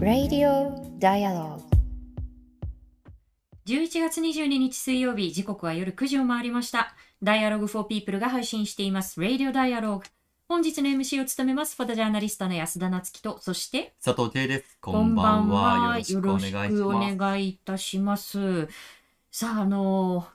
[0.00, 1.62] Radio Dialogue
[3.64, 6.96] 11月22日水曜日、時刻は夜9時を回りました。
[7.22, 9.20] Dialogue for People が配信しています。
[9.20, 10.02] Radio Dialogue。
[10.48, 14.78] 本日の MC を務めます、フォトジャーナリストの安田なつきと、そして、佐藤圭です。
[14.80, 15.96] こんばんは。
[16.00, 18.66] よろしくお願いいいたします。
[19.30, 20.26] さあ、あの、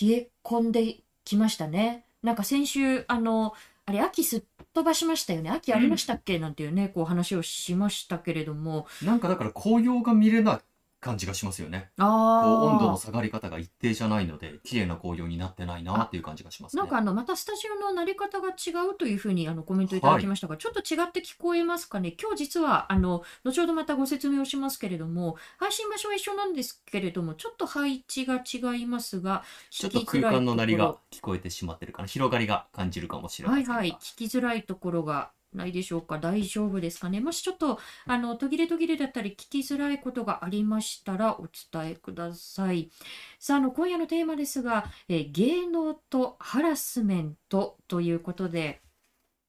[0.00, 2.04] 冷え込んできましたね。
[2.22, 3.54] なんか先週、あの、
[3.84, 4.42] あれ、秋すっ
[4.74, 5.50] 飛ばしましたよね。
[5.50, 8.86] 秋ありましたっけ、なんていうね、こう話をしましたけれども。
[9.02, 10.58] なんかだから紅葉が見れない
[11.06, 11.90] 感じがしますよね。
[11.96, 12.96] こうあ温度のあ。
[12.98, 16.82] 下がり方が一定じゃないので、綺麗な紅葉になってないなっていう感じがしますね。
[16.82, 22.14] なんかあのまたスタジオのなり方が違うというふうにあのコメントいただきましたが、ちょっと違って聞こえますかね？
[22.20, 32.08] 今日実はあの後ほどまたご説明をしますけれども配信場所は一緒なんですけれどもちょっと配置が違いますがちょっと空間の鳴りが聞こえてしまってるかな？
[32.08, 33.74] 広がりが感じるかもしれませんが。
[33.74, 36.18] はいはい聞きづらいところがないでしょうか？
[36.18, 37.20] 大丈夫ですかね？
[37.20, 42.90] もしちょっとあの途切れ途切れだったり聞きづらいことがありましたらお伝えください。
[43.38, 48.80] さああの今夜のテーマですが、え芸能とハラスメントということで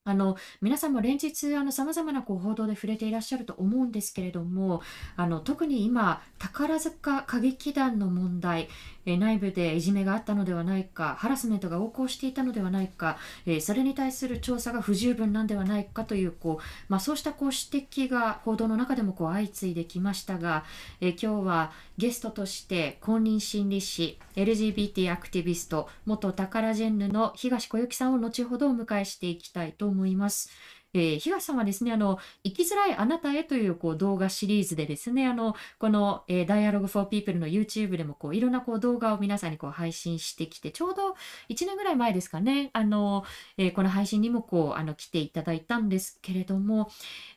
[0.06, 4.82] あの皆さんも連日さまざまなこう報道で触れていらっしゃると思うんですけれども
[5.18, 8.70] あの特に今宝塚歌劇団の問題、
[9.08, 20.66] え内部でいじめがあったのではないかハラスメントが横行していたのではないか、えそれに対する調査が不十分なんではないかというこう、まあ、そうしたこう指摘が報道の中でもこう相次いできましたが、
[21.00, 30.50] え今日はゲストとして公認心理師 LGBT アクティビスト元タカラジェンヌの東小雪さんを後ほどお迎えしていきたいと思います。
[30.94, 41.16] えー東さんはですねあの生きづらいあなたへというこう動画シリーズでですねあのこの、えー、Dialogue for People の YouTube でもこういろんなこう動画を皆さんにこう配信してきてちょうど
[41.50, 43.24] 1年ぐらい前ですかねあの、
[43.58, 46.90] えーこの配信にもこうあの来ていただいたんですけれども、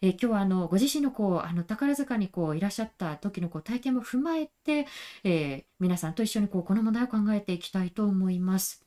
[0.02, 4.86] えー今日はあのご自身のこうあの宝塚にこういらっしゃった時のこう体験も踏まえて、
[5.24, 8.84] えー皆さんと一緒にこうこの問題を考えていきたいと思います。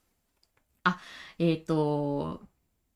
[0.83, 0.99] あ
[1.39, 2.41] えっ、と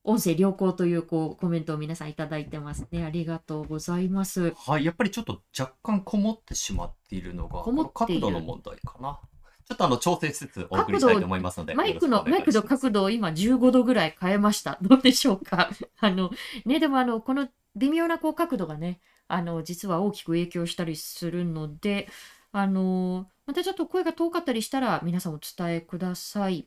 [0.08, 3.04] 音声良好というこうコメントを皆さんいただいてますね。
[3.04, 4.54] ありがとうございます。
[4.56, 4.86] はい。
[4.86, 9.20] やっぱりちょっと若干こもってしまっているのが、こもっている角度の問題かな。
[9.68, 11.76] ちょっとあの調整しつつお送りしたいと思いますので。
[11.76, 14.78] マイクのマイクの角度を今15度ぐらい変えました。
[14.82, 15.70] どうでしょうか。
[16.00, 16.32] あの
[16.66, 22.08] ねでもあのこの微妙なこう角度がねあの実は大きく影響したりするので
[22.54, 26.66] あのまたちょっと声が遠かったりしたら皆さんお伝えください。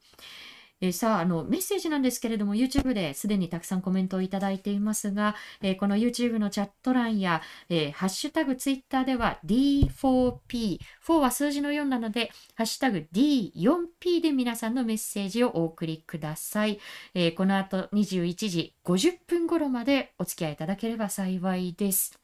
[0.82, 16.80] えーさああのメッセージなんですけれども YouTube ですでにたくさんコメントをいただいていますが、えーこの YouTube のチャット欄や、えーハッシュタグ Twitter では D4P 4は数字の4なのでハッシュタグ D4P で皆さんのメッセージをお送りください。
[17.14, 22.18] えーこの後21時50分頃までお付き合いいただければ幸いです。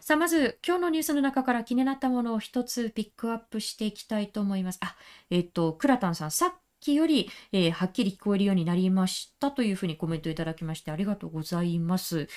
[0.00, 4.78] さあ、まず今日のニュースの中から気になったものを一つピックアップしていきたいと思います。
[4.80, 4.96] あ、
[5.28, 12.28] えっ、と、クラタンさん、さっきより、えーはっきり聞こえるようになりましたというふうにコメントいただきましてありがとうございます。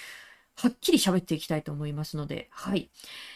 [0.55, 2.91] はっきり喋っていきたいと思いますので、はい。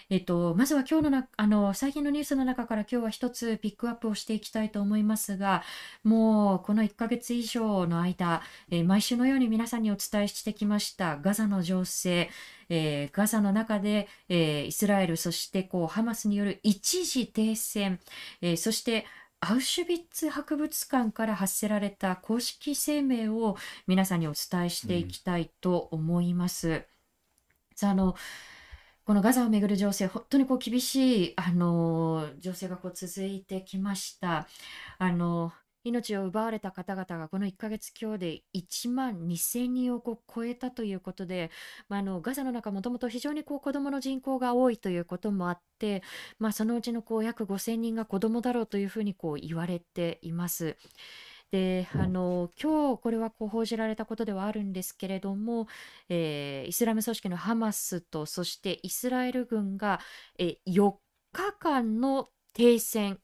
[0.10, 5.64] えっと、まずは今日のな、あの、最近のニュースの中から今日は一つピックアップをしていきたいと思いますが、
[6.04, 12.30] もうこの1ヶ月以上の間、えー毎週のように皆さんにお伝えしてきましたガザの情勢、
[12.70, 18.00] えーガザの中で、えーイスラエル、そしてこうハマスによる一時停戦、
[18.42, 19.06] えーそして
[19.48, 26.84] アウシュビッツ博物館から発せられた公式声明を皆さんにお伝えしていきたいと思います。
[27.76, 28.16] さ、あの、
[29.06, 34.48] このガザをめぐる情勢、本当にこう厳しい、あの、情勢がこう続いてきました。
[34.98, 35.54] あの、
[35.86, 41.52] 命を奪われた方々がこの1ヶ月強で1万2000人を超えたということで、
[41.88, 46.04] まあ、あのガザの中もともと非常にこう子どもの人口が多いということもあって、
[46.40, 50.76] まあ、そのうちのこう約5000人が子どもだろうというふうにこう言われています。
[51.52, 55.68] であの今日これはこう報じられたことではあるんですけれども、
[56.10, 60.00] えーイスラム組織のハマスとそしてイスラエル軍が、
[60.40, 60.96] えー4
[61.32, 63.20] 日間の停戦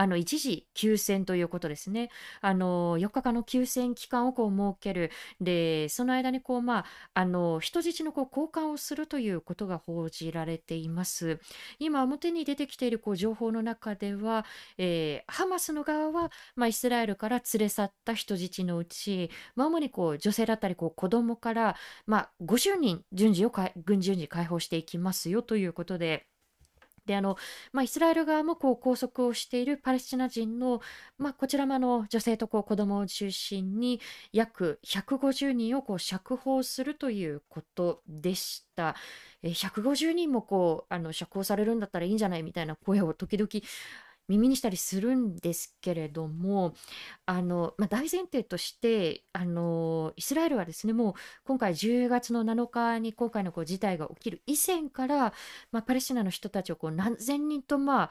[0.00, 2.10] あの一時休戦ということですね。
[2.40, 5.10] あの4日間の休戦期間をこう設ける。
[5.40, 6.84] で、その間にこう、まあ、
[7.14, 11.40] あの人質のこう交換をするということが報じられています。
[11.80, 14.44] 今、表に出てきているこう情報の中では、
[14.78, 23.50] えーハマスの側は、まあ、イスラエルから連れ去った人質のうち、まあ、主にこう女性だったりこう子供から、まあ、50人順次を
[23.84, 26.26] 軍事順次解放していきますよということで。
[27.08, 27.36] であの、
[27.72, 30.80] まあ、イスラエル側もこう拘束をしているパレスチナ人の、
[31.16, 34.00] まあ、こちらもあの女性とこう子供を中心に
[34.32, 38.94] 約150人をこう釈放するということでした。
[39.42, 43.48] え150人もこうあの釈放されるんだったらいいんじゃないみたいな声を時々
[44.28, 46.74] 耳にしたりするんですけれども
[47.26, 51.14] あの、まあ、大前提としてあのイスラエルはですねもう
[51.44, 55.32] 今回10月の7日に今回のこう事態が起きる以前から、
[55.72, 58.10] まあ、パレスチナの人たちをこう何千人とまあ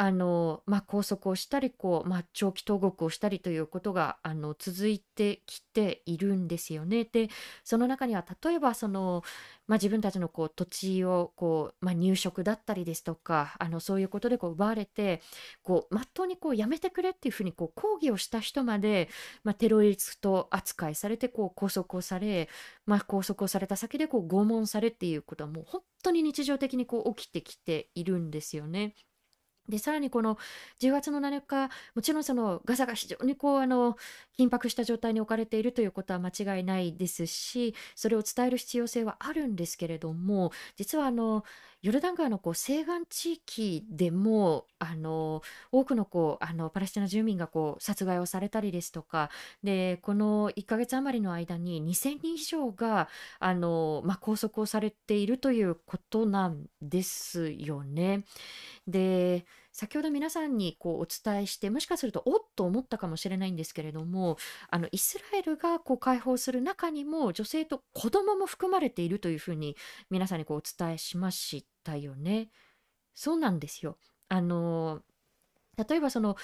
[0.00, 7.04] あの、まあ、拘束をしたりこう、まあ、長期投獄をしたりということがあの続いてきているんですよね。
[7.04, 7.28] で
[7.64, 9.24] その中には例えばその、
[9.66, 15.20] まあ、自分たちのこう土地をこう、まあ、入植だったりですとかあのそういうことでこう奪われて
[15.64, 19.08] こうまっとうにこうやめてくれっていうふうにこう抗議をした人まで、
[19.42, 22.48] まあ、テロリスト扱いされてこう拘束をされ、
[22.86, 28.94] まあ、拘束をされた先でこう拷問されっていうことはもう本当に日常的にこう起きてきているんですよね。
[29.68, 30.38] で、さらにこの
[30.78, 33.96] 10月の7日、もちろんそのガザが非常にこう、あの、
[34.38, 41.44] 緊迫した状態に置かれているということは間違いないですし、それを伝える必要性はあるんですけれども、実はあの、
[41.80, 49.30] ヨルダン川のこう西岸地域でも、あの、多くのこう、あの、パレスチナ住民がこう、殺害をされたりですとか、
[49.62, 53.08] で、この1ヶ月余りの間に2000人以上が、
[53.38, 58.24] あの、まあ、拘束をされているということなんですよね。
[58.88, 59.46] で、
[59.78, 64.36] 先ほど皆さんにこうお伝えしてもしかするとおっと思ったかもしれないんですけれども
[64.70, 69.76] あのイスラエルがこう解放する中にも女性と子供も含まれているというふうに
[70.10, 72.48] 皆さんにこうお伝えしましたよね。
[73.14, 73.98] そうなんですよ。
[74.28, 75.00] あの
[75.88, 76.34] 例えばその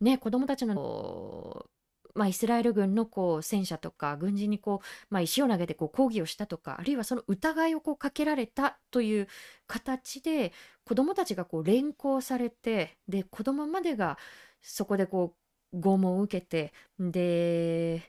[0.00, 1.66] ね子供たちの
[2.14, 9.28] まあ、イスラエル軍のこう戦車とか軍人にこう、まあ、石を投げてこう抗議をしたとかあるいはその疑いをこうかけられたという
[9.66, 10.52] 形で
[10.84, 14.18] 子どもたちがこう連行されてで子どもまでが
[14.62, 15.34] そこでこ
[15.72, 18.02] う拷問を受けてで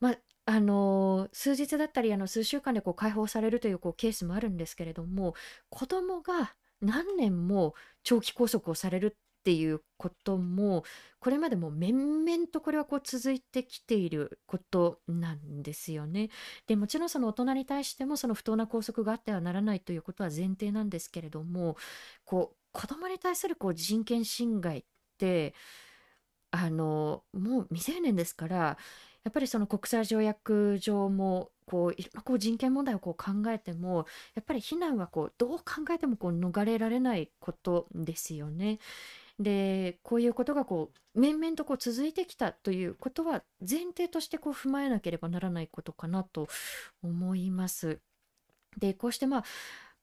[0.00, 0.16] まあ
[0.46, 5.34] あの数日だったりあの数週間でこう解放されるというこうケースもあるんですけれども
[5.70, 10.84] 子どもが何年も長期拘束をされるっていうことも
[11.20, 16.30] これまでも面々とこれはこう続いてきていることなんですよね。
[16.66, 21.76] でもちろんその大人に対してもその不当な拘束があってはならないということは前提なんですけれども
[22.24, 24.84] こう子供に対するこう人権侵害っ
[25.18, 25.54] て
[26.50, 28.56] あのもう未成年ですから
[29.24, 38.78] やっぱりその国際条約上もこういろんなこう人権問題をこう考えてもやっぱり非難はこうどう考えてもこう逃れられないことですよね。
[39.38, 46.48] でこういうことがこう面々とこう続いてきたということは前提としてこう踏まえなければならないことかなと
[47.02, 48.00] 思います。
[48.78, 49.44] でこうしてまあ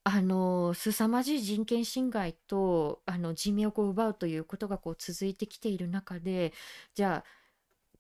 [0.04, 6.54] あの凄まじい人権侵害とあの人命をこう奪うということがこう続いてきている中で
[6.96, 7.41] じゃあ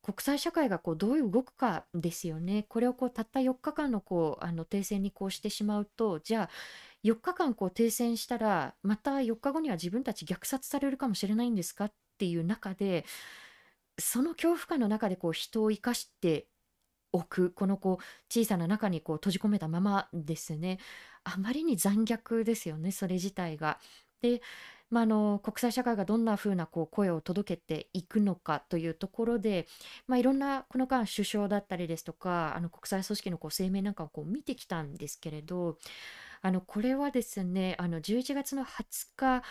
[0.01, 2.65] 国際社会がこうどう動くかですよね。
[2.69, 6.49] これをこうたった4日間のこうあの停戦にこうしてしまうとじゃあ
[7.03, 13.05] 4日間こう停戦したらまた4日後には自分たち虐殺されるかもしれないんですかっていう中で
[13.99, 16.47] その恐怖感の中でこう人を生かして
[17.13, 20.79] おくこのこう小さな中にこう閉じ込めたままですね
[21.23, 23.79] あまりに残虐ですよねそれ自体が。
[24.21, 24.41] で
[24.91, 29.65] まあ、の国際社会がどんなふうなこう声を届けていくのかというところで、
[30.05, 35.77] まあ、いろんなこの間首相だったりですとかあの国際組織のこう声明なんかをこう見てきたんですけれど
[36.41, 39.43] あのこれはですねあの11月の20日、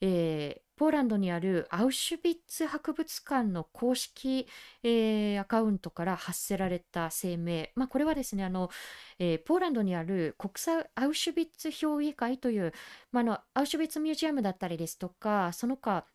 [0.00, 4.46] えー、ポーランドにあるアウシュビッツ博物館の公式、
[4.84, 8.70] えー、アカウントから発せられた声明、まあ、これはですねあの、
[9.18, 12.72] えー、ポーランドにある国際アウシュビッツ評議会という、
[13.10, 16.06] まあ、のアウシュビッツミュージアムだったりですとかその他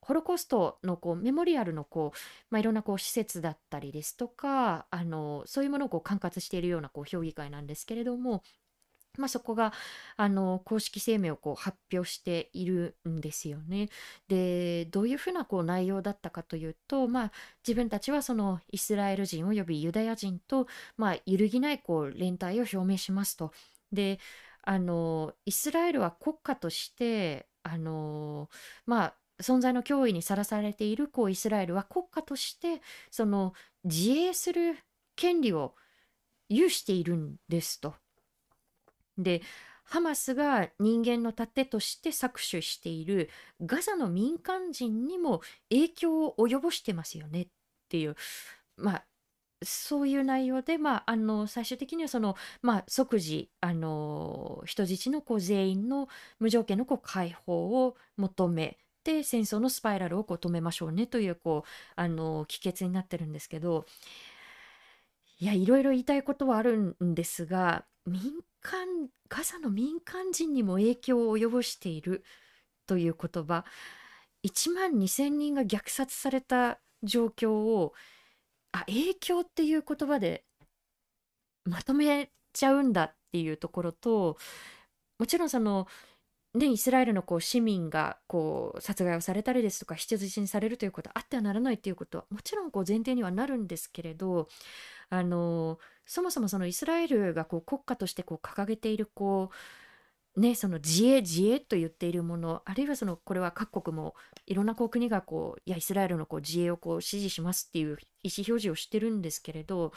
[0.00, 2.18] ホロコーストのこうメモリアルのこう、
[2.50, 8.42] まあ、いろんなこう施設だったりですとかあのそういうものをこう管轄しているようなこう評議会なんですけれども、
[9.16, 9.72] まあ、そこが
[10.16, 13.88] あの公式声明をこう発表しているんですよね。
[14.28, 17.32] でどういうふうなこう内容だったかというと、まあ、
[17.66, 20.66] 自分たちはそのイスラエル人およびユダヤ人と、
[20.96, 23.52] まあ、揺るぎないこう連帯を表明しますと。
[23.92, 24.18] で
[24.62, 28.48] あのイスラエルは国家としてあの
[28.86, 32.80] まあ存在の脅威にさらされているこうイスラエルは国家として
[33.10, 33.52] その
[33.84, 34.78] 自衛する
[35.16, 35.74] 権利を
[36.48, 37.94] 有しているんですと。
[39.18, 39.42] で
[39.84, 43.30] ハマスが人間の盾として搾取している
[43.60, 47.46] ガザの民間人にも影響を及ぼしてますよねっ
[47.88, 48.16] ていう
[48.76, 49.04] まあ
[49.62, 63.86] そういう内容で、まあ、あの最終的にはその、まあ、即時あの人質のこう全員の無条件のこう解放を求めて戦争のスパイラルをこう止めましょうねというこうあの帰結になってるんですけど
[65.40, 68.20] いやいろいろ言いたいことはあるんですが民
[68.64, 68.88] 間
[69.28, 72.24] ガザの民間人にも影響を及ぼしている
[72.86, 73.64] という言葉。
[74.44, 77.92] 1万2,000人が虐殺された状況を
[78.72, 80.44] あ影響っていう言葉で
[81.64, 84.36] まとめちゃうんだっていうところと
[85.18, 85.86] もちろんその
[86.54, 94.48] ね、イスラエルのこう市民がこう殺害をされたりですとか人質にされるということはあってはならないということはもちろんこう前提にはなるんですけれど
[95.14, 99.50] あのそもそもそのイスラエルがこう国家としてこう掲げているこ
[100.36, 104.14] う、ね、その自衛自衛と言っているものあるいはそのこれは各国も
[104.46, 109.92] いろんなこう国がこういやイスラエルのこう自衛をこう支持しますっていう意思表示をしてるんですけれど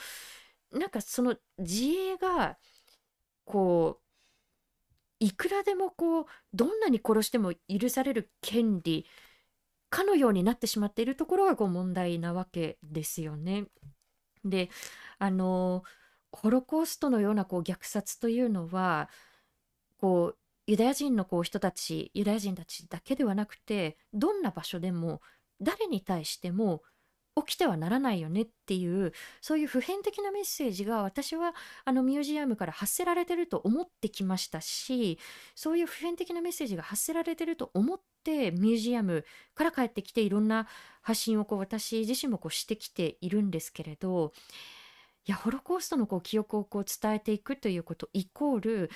[0.72, 2.58] なんかその自衛が
[3.46, 4.04] こう
[5.20, 9.08] いくらでもこうどんなに殺しても許される権利
[9.90, 13.66] かのようになってしまっているところがこう問題なわけですよね。
[14.50, 14.70] で
[15.20, 15.84] あの
[16.32, 19.10] ホロコーストのようなこう虐殺というのは
[19.98, 20.38] こう
[20.68, 25.22] ユダヤ人のこう人たちユダヤ人たちだけではなくてどんな場所でも
[25.62, 26.84] 誰に対しても
[27.46, 31.54] 起きてはならないよねっていうそういう普遍的なメッセージが私は
[31.86, 35.20] あのミュージアムから発せられてると思ってきましたし
[35.56, 39.26] そういう普遍的なメッセージが発せられてると思ってミュージアム
[39.56, 40.68] から帰ってきていろんな
[41.02, 44.34] 発信をこう私自身もこうしてきているんですけれど
[45.26, 48.90] いやホロコーストのこう記憶をこう伝えていくということイコール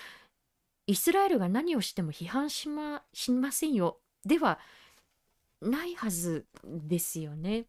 [0.88, 4.00] イスラエルが何をしても批判しましませんよ。
[4.26, 4.60] では
[5.62, 7.66] ないはずですよね。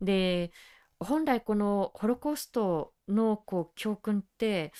[0.00, 0.52] で
[1.00, 4.72] 本来このホロコーストのこう教訓って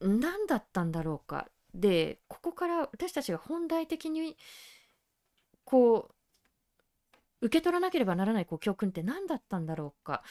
[0.00, 4.36] 何だったんだろうかでここから私たちが本来的に
[5.64, 6.08] こ
[7.40, 10.22] う受け取らなければならないこう教訓って何だったんだろうか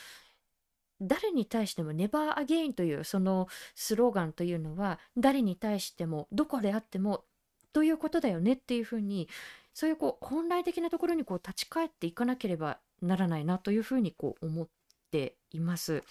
[0.99, 7.23] 誰に対しても「ネバーアゲイン」というそのスローガンというのは誰に対してもどこであっても
[7.71, 9.29] ということだよねっていうふうに
[9.77, 14.67] そういうこう本来的なところにこう立ち返っていかなければならないなというふうにこう思っ
[15.11, 16.03] ています。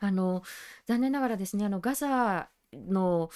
[0.00, 0.42] あの
[0.86, 3.30] 残念ながらですねあのガザの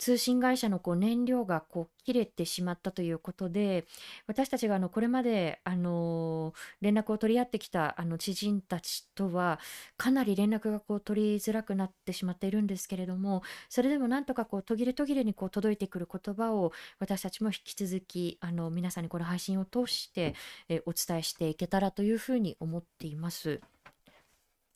[0.00, 3.84] 通信会社のこう燃料がこう切れてしまったということで
[4.26, 9.60] 私たちがあのこれまであの連絡を取り合ってきたあの知人たちとは
[9.98, 20.34] かなり連絡がこう取りづらくなってしまっているんですけれどもそれでもなんとかこう途切れ途切れにこう届いてくる言葉を私たちも引き続きあの皆さんにこの配信を通して
[20.70, 23.60] えお伝えしていけたらというふうに思っています。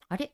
[0.09, 0.33] あれ？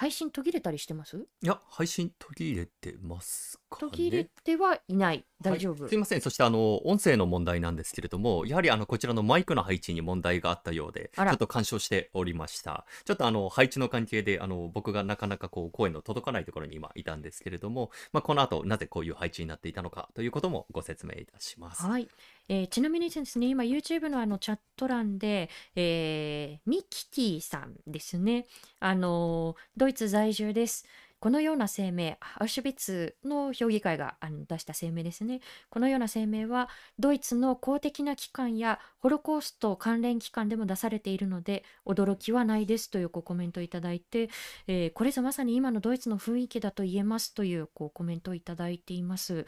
[0.00, 1.18] 配信途切れたりしてます？
[1.42, 6.20] いや、配信途切れてますか、ね、途切れてはいない大丈夫、はい、すいません。
[6.20, 12.86] そしてあの音声の問題なんですけれどもやはりあのこちらのマイクの配置に問題があったようでちょっと干渉しておりました。
[13.04, 21.82] ちょっとあの配置の関係であの僕がなかなかこう声の届かないところに今いたんですけれども、まあ、この後なぜこういう配置になっていたのかということもご説明いたします。
[21.82, 22.08] はい。
[22.48, 28.46] えー、ちなみにですね、今 YouTube のあのチャット欄で、えー、ミキティさんですね、
[28.80, 30.84] あのドイツ在住です。
[31.20, 34.16] このような声明、アウシュビッツの評議会が
[34.48, 35.40] 出した声明ですね。
[35.68, 44.30] このような声明は、ドイツの公的な機関やホロコースト関連機関でも出されているので、驚きはないですというコメントをいただいて、
[44.66, 49.46] えー、これぞまさに今のドイツの雰囲気だと言えますというコメントをいただいています。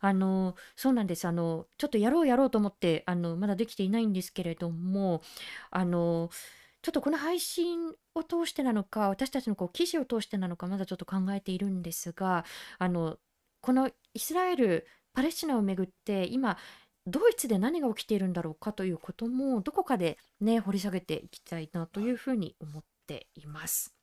[0.00, 1.26] あの、そうなんです。
[1.26, 5.22] あの、ちょっとやろうやろうと思って、あの、まだできていないんですけれども、
[5.70, 6.28] あの、
[6.84, 12.44] ちょっとこの配信を通してなのか私たちのこう記事を通してなのかまだちょっと考えているんですが
[12.78, 13.16] あの
[13.62, 16.58] このイスラエルパレスチナをめぐって今
[17.06, 23.93] ドイツで何が起きているんだろうかということもどこかでね掘り下げていきたいなというふうに思っています。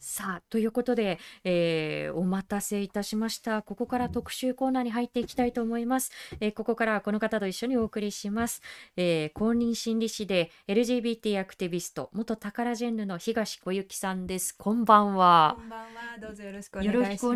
[0.00, 3.62] さあということで、えー、お待たせいたしました。
[3.62, 8.62] ここから特集コーナーに入っていきたいと思います、えー、ここからはこの方と一緒にお送りします、
[8.96, 14.56] えー、公認心理師で LGBT アクティビスト元タカラジェンヌの東小雪さんです。
[14.56, 15.56] こんばんは。
[15.58, 15.86] こんばんは。
[16.20, 16.82] どうぞよろしくお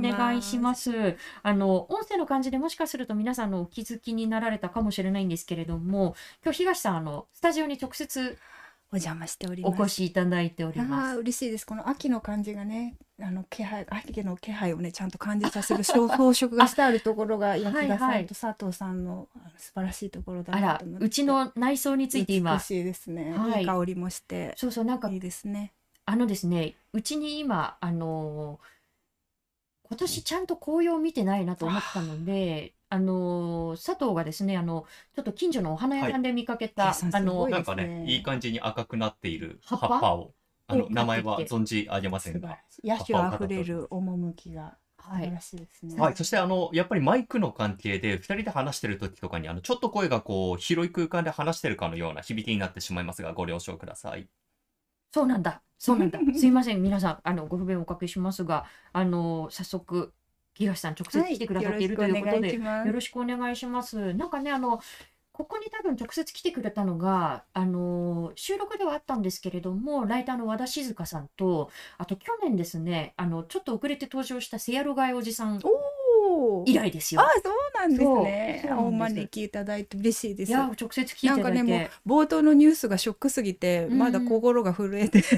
[0.01, 1.17] 願いします。
[1.43, 8.39] あの音声の感じでもしかすると皆さんのお気づきになられたかもしれないんですけれども今日東さんあのスタジオに直接
[8.95, 9.81] お邪魔しております。
[9.81, 11.19] お越しいただいております。
[11.19, 11.67] 嬉しいです。
[11.67, 21.07] この秋の感じがね、あの気配、秋の気配をね、ちゃんと感じさせる装 飾がしてあるところが、吉田さんと佐藤さんの素晴らしいところだなと思って。
[21.07, 22.55] うちの内装について今。
[22.55, 23.33] 美しいですね。
[23.37, 24.55] はい、いい香りもして。
[24.57, 25.11] そうそう、なんか。
[25.11, 25.73] いいですね。
[26.07, 28.61] あのですね、うちに今、あの
[29.89, 34.87] 今年ちゃんと紅葉を見てないなと思ったので、あの佐藤がですね、あの
[35.17, 40.33] ちょっと近所のお花屋さんで見かけた、はいあのなんかね、いい感じに赤くなっている葉葉っぱを、
[40.69, 42.59] あのを名前は存じ上げませんが。
[42.85, 46.01] 野手あふれる趣がはい素晴らしいですね。
[46.01, 54.29] はい、そしてあのやっぱりマイクの関係で2人で話してる時とかにあのちょっと声がこう広い空間で話してるかのような響きになってしまいますがご了承ください。
[55.13, 56.19] そうなんだ、そうなんだ。
[56.35, 60.13] すいません、皆さん、あのご不便おかけしますが、あの早速、
[60.55, 64.15] 東さん直接来てくださっているということで、よろしくお願いします。
[64.15, 64.81] なんかね、あの、
[65.33, 75.67] ここに多分直接来てくれたのが、あの、収録ではあったんですけれども、ライターの和田静香さんと、あと去年ですね、あの、ちょっと遅れて登場したセアロガイおじさん。
[76.67, 77.21] 以来ですよ。
[77.21, 78.71] あ、そうなんですね。
[78.79, 80.49] お招きいただいて嬉しいです。
[80.51, 81.43] いや、直接聞いていただいて。
[81.43, 85.21] なんかね、もう冒頭のニュースがショックすぎて、うんまだ心が震えて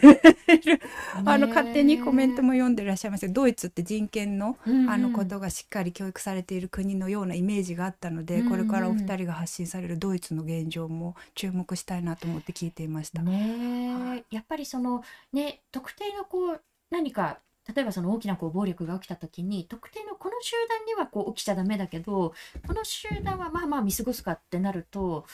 [0.65, 0.81] る。
[1.25, 13.23] あの勝手にコメントも読んでらっしゃいますドイツって人権のうんあのことがしっかり教育されている国のようなイメージがあったので、うんこれからお二人が発信されるドイツの現状も注目したいなと思って聞いていました。
[13.23, 17.38] ねえやっぱりそのね特定のこう何か
[17.75, 22.32] 例えばその大きなこう暴力が起きた時に特定のこの集団にはこう起きちゃダメだけど
[22.66, 25.26] この集団はまあまあ見過ごすかってなると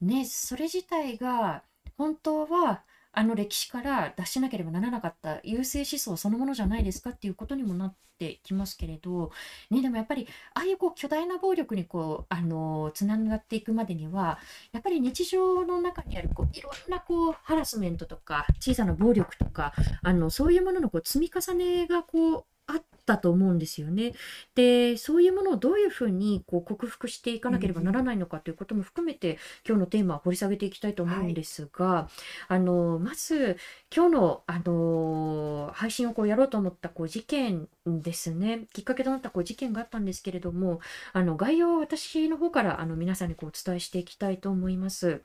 [0.00, 1.62] ねそれ自体が
[1.96, 9.32] 本当はあの歴史から脱しなければならなかった優勢思想そのものじゃないですかっていうことにもなってきますけれど、
[9.70, 14.38] ね、でもやっぱりああいうこう巨大な暴力にこうあのつながっていくまでには
[14.72, 24.12] やっぱり日常の中にあるこういろんなこうハラスメントとか小さな暴力とかあのそういうもののこう積み重ねがこうあったと思うんですよね。
[24.54, 32.08] でそういうものをどういうふうにこう克服していかなければならないのかということも含めて、今日のテーマは掘り下げていきたいと思うんですが、
[32.48, 33.56] あのまず
[33.94, 40.80] 今日の、あの配信をこうやろうと思ったこう事件ですねきっかけとなったこう事件があったんですけれども
[41.12, 45.22] あの概要を私の方からあの皆さんにこうお伝えしていきたいと思います。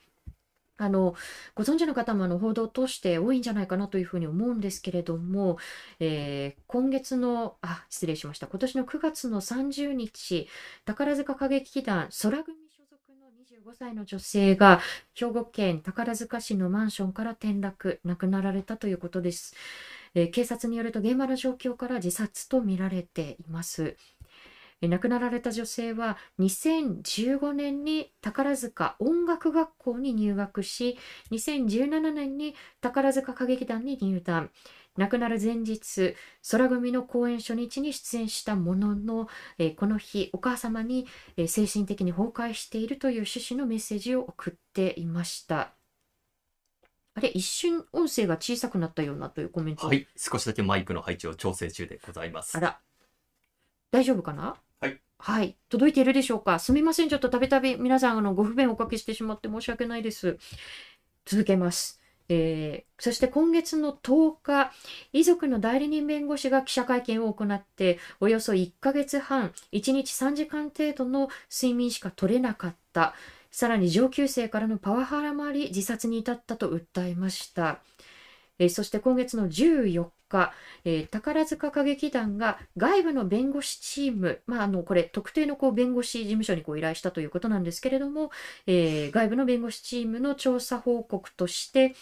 [0.77, 1.15] あの
[1.53, 5.57] ご存知の方もあの報道を通して多いんじゃないかなというふうに思うんですけれども、
[5.99, 8.47] えー今月のあ失礼しました。
[8.47, 10.47] 今年の9月の30日
[10.85, 14.81] 宝塚歌劇団空組所属の25歳の女性が
[15.13, 19.55] 兵庫県宝塚市のマンションから転落亡くなられたということです、
[20.15, 23.97] えー警察によると現場の状況から自殺とみられています。
[24.87, 30.97] 亡くなられた女性は2015年に宝塚音楽学校に入学し
[31.31, 34.49] 2017年に宝塚歌劇団に入団。
[34.97, 36.15] 亡くなる前日
[36.49, 45.73] 空組の公演初日に出演したものの、えーこの日お母様に、えー精神的に崩壊しているという趣旨のメッセージを送っていました。
[47.13, 49.87] あれ一瞬音声が小さくなったようなというコメント。
[49.87, 52.57] はい、少しだけマイクの配置を調整中でございます。
[52.57, 52.79] あら、
[53.91, 54.55] 大丈夫かな？
[55.17, 55.57] はい。
[55.69, 56.59] 届いているでしょうか？
[56.59, 57.09] すみません。
[57.09, 60.37] ちょっとたびたび皆さん、あの、ご不便をおかけしてしまって申し訳ないです。
[61.25, 62.01] 続けます。
[62.29, 64.71] えーそして今月の10日、
[65.13, 73.13] 遺族の代理人弁護士が記者会見を行って、およそ1ヶ月半、1日3時間程度の睡眠しか取れなかった。
[73.51, 77.81] さらに上級生からのパワハラもあり、自殺に至ったと訴えました。
[78.59, 80.53] えーそして今月の14日、
[80.85, 88.31] えー宝塚歌劇団が外部の弁護士チーム、まあ、あのこれ特定のこう弁護士事務所にこう依頼したということなんですけれども、
[88.67, 91.95] えー外部の弁護士チームの調査報告として、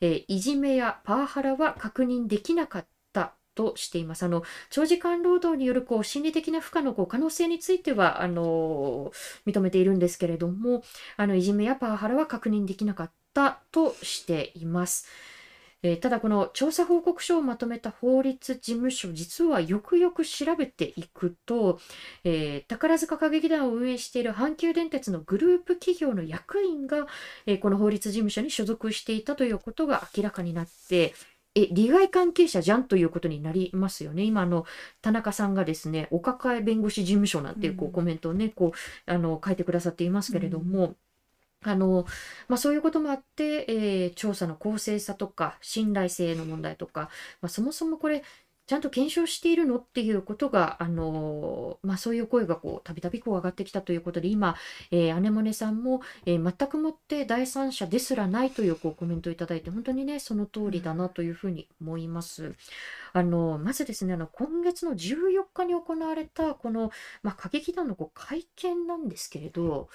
[0.00, 4.24] えいじめやパワハラは確認できなかったとしています。
[4.24, 9.12] あの長時間労働によるこう心理的な負荷のこう可能性についてはあの
[9.46, 10.82] 認めているんですけれども
[11.16, 15.06] あのいじめやパワハラは確認できなかったとしています。
[15.82, 21.78] えーただこの調査報告書をまとめた法律事務所実はよくよく調べていくと、
[22.24, 27.06] えー宝塚歌劇団を運営している阪急電鉄のグループ企業の役員が、
[27.46, 31.14] えーこの法律事務所に所属していたということが明らかになって
[31.54, 34.22] え利害関係者じゃんということになりますよね。
[34.22, 34.64] 今あの
[35.02, 38.72] 田中さんがですねお抱え弁護士事務所なんていうこうんうコメントをねこ
[39.08, 40.96] うあの書いてくださっていますけれども。
[41.62, 42.06] あの
[42.48, 47.10] まあ、そういうこともあって、えー調査の公正さとか信頼性の問題とか、
[47.42, 48.22] まあ、そもそもこれ
[48.66, 54.54] ちゃんと検証しているのっていうことが、あのまあ、そういう声がたびたび上がってきたということで今、
[54.92, 62.54] えー、アネモネさんも、えー全くもって第三者ですらないというこうコメントをいただいて本当にねその通りだなというふうに思います。
[63.12, 66.90] あのまずですねあの今月の14日に行われたこの、
[67.22, 69.88] まあ、歌劇団のこう会見なんですけれど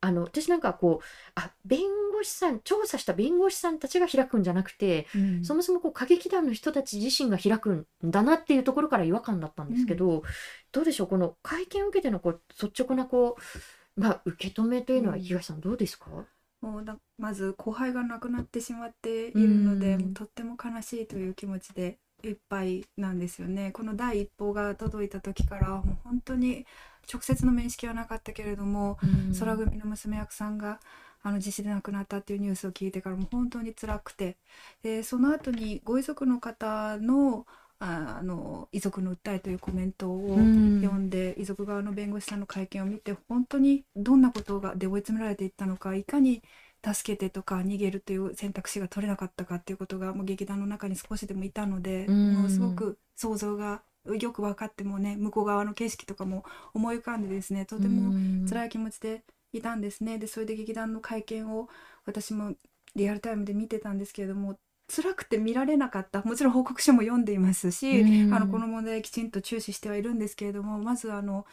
[0.00, 1.04] あの私なんかこう
[1.34, 1.80] あ弁
[2.12, 10.22] 護士さん調査した弁護士さんたちが開くんじゃなくて、うん、そもそもこう歌劇団の人たち自身が開くんだなっていうところから違和感だったんですけど、うん、
[10.72, 13.36] どうでしょうこの会見を受けてのこう率直なこ
[13.96, 16.06] う、まあ、受け止めというのは東さんどうですか、
[16.60, 23.72] もうだまず後輩が亡くなってしまっているので、とっても悲しいという気持ちでいっぱいなんですよね。
[23.72, 26.66] この第一報が届いた時からもう本当に
[27.12, 28.98] 直接の面識はなかったけれども、
[29.38, 30.80] 空組の娘役さんが
[31.22, 34.36] あの地震で亡くなったっていうニュースを聞いてからも本当に辛くて。
[34.82, 37.46] でその後にご遺族の方の
[37.78, 40.44] あの遺族の訴えというコメントを読
[40.98, 46.42] んで、遺族側の弁護士さんの会見を見て本当にどんなことがで追い詰められていったのかいかに
[46.82, 53.82] 助けてとか逃げるという選択肢が取れなかったかっていうことがもう劇団の中に少しでもいたので、もうすごく想像が
[54.14, 58.12] よく分かってもね向こう側の景色とかも思い浮かんでですねとても
[58.48, 60.18] 辛い気持ちでいたんですね。
[60.18, 61.68] でそれで劇団の会見を
[62.04, 62.54] 私も
[62.94, 66.22] リアルタイムで見てたんですけれども辛くて見られなかった。
[66.22, 71.44] もちろん報告書も読んでいますし、あのこの問題きちんと注視してはいるんですけれどもまずあの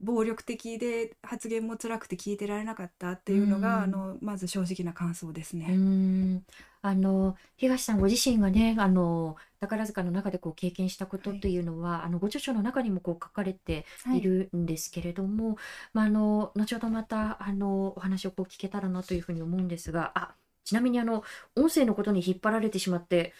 [0.00, 6.42] 暴力的で発言も辛くて聞いてられなかったっていうのが、あのまず正直な感想ですね。
[6.80, 14.20] あの東さんご自身がねあの宝塚の中でこう経験したことというのは、はい、あのご著書の中にもこう書かれてい。
[14.20, 15.56] るんですけれども、はい、
[15.94, 21.24] まあ、あの後ほどまたあのお話をこう聞けたらなというふうに思うんですがあちなみにあの
[21.56, 23.32] 音声のことに引っ張られてしまって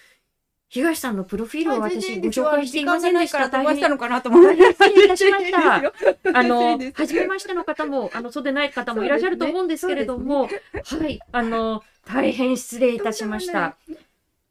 [0.71, 3.49] 東さんのプロフィールを私ご紹介していませんでした。
[3.49, 4.73] 大変したのかなと思って。
[4.73, 5.93] 失礼いたしました。
[6.35, 13.77] あの、初めましての方も、あの、そうでない方もいらっしゃると思うんですけれども、ねね、はい、あの、大変失礼いたしました。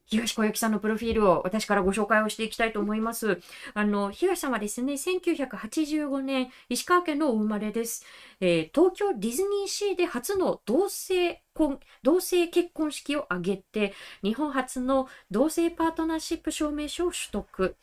[0.08, 3.40] 東小雪さんのプロフィールを私からご紹介をしていきたいと思います。
[3.74, 8.06] あの、東さんはですね、1985年、石川県のお生まれです。
[8.40, 13.94] えー、東京ディズニーシーで初の同性婚、同性結婚式を挙げて、
[14.24, 17.76] 日本初の同性パートナーシップ証明書を取得。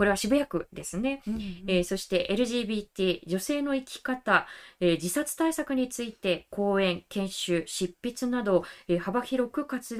[0.00, 4.46] これは渋谷区ですね、うんうん、えー、そして LGBT 女性の生き方、
[4.80, 9.98] えー、自殺対策について講演研修執筆など、えー、幅広く活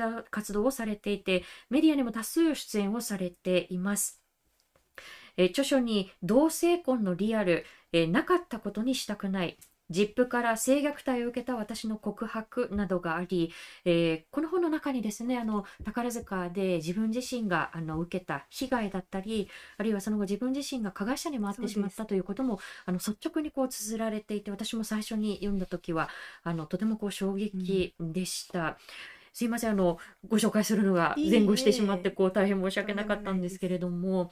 [0.54, 4.22] 動をされていてメディアにも多数出演をされています。
[5.36, 9.58] え著書に同性婚のリアル、えなかったことにしたくない
[9.90, 13.52] ジップから性虐待を受けた私の告白などがあり、
[13.84, 26.08] えー、この本の中にですねあの宝塚で自分自身があの受けた被害だったりあるいはその後自分自身が加害者に回ってしまったということもあの率直にこう綴られていて私も最初に読んだ時は
[26.44, 28.60] あのとてもこう衝撃でした。
[28.60, 28.74] うん
[29.32, 29.98] すいませんあの
[30.28, 34.30] ご紹介するのが前後してしまってこう大変申し訳なかったんですけれども。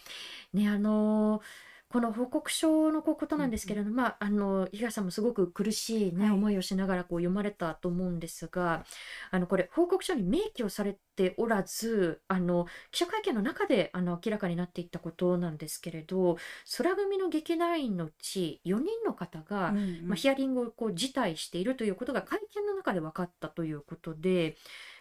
[0.53, 8.85] ねあのーこの報告書のことなんですけれども、まあ、あの東さんもすごく苦しい、ね、思いをしながらこう読まれたと思うんですが
[9.31, 16.37] あのこれ報告書に明記をされておらずあの記者会見の中であの明らかになっていったことなんですけれど
[16.77, 24.57] 空組の劇団員のうち4人の方が、うんうん、まあ、ヒアリングをこう辞退しているということが会見の中で分かったということで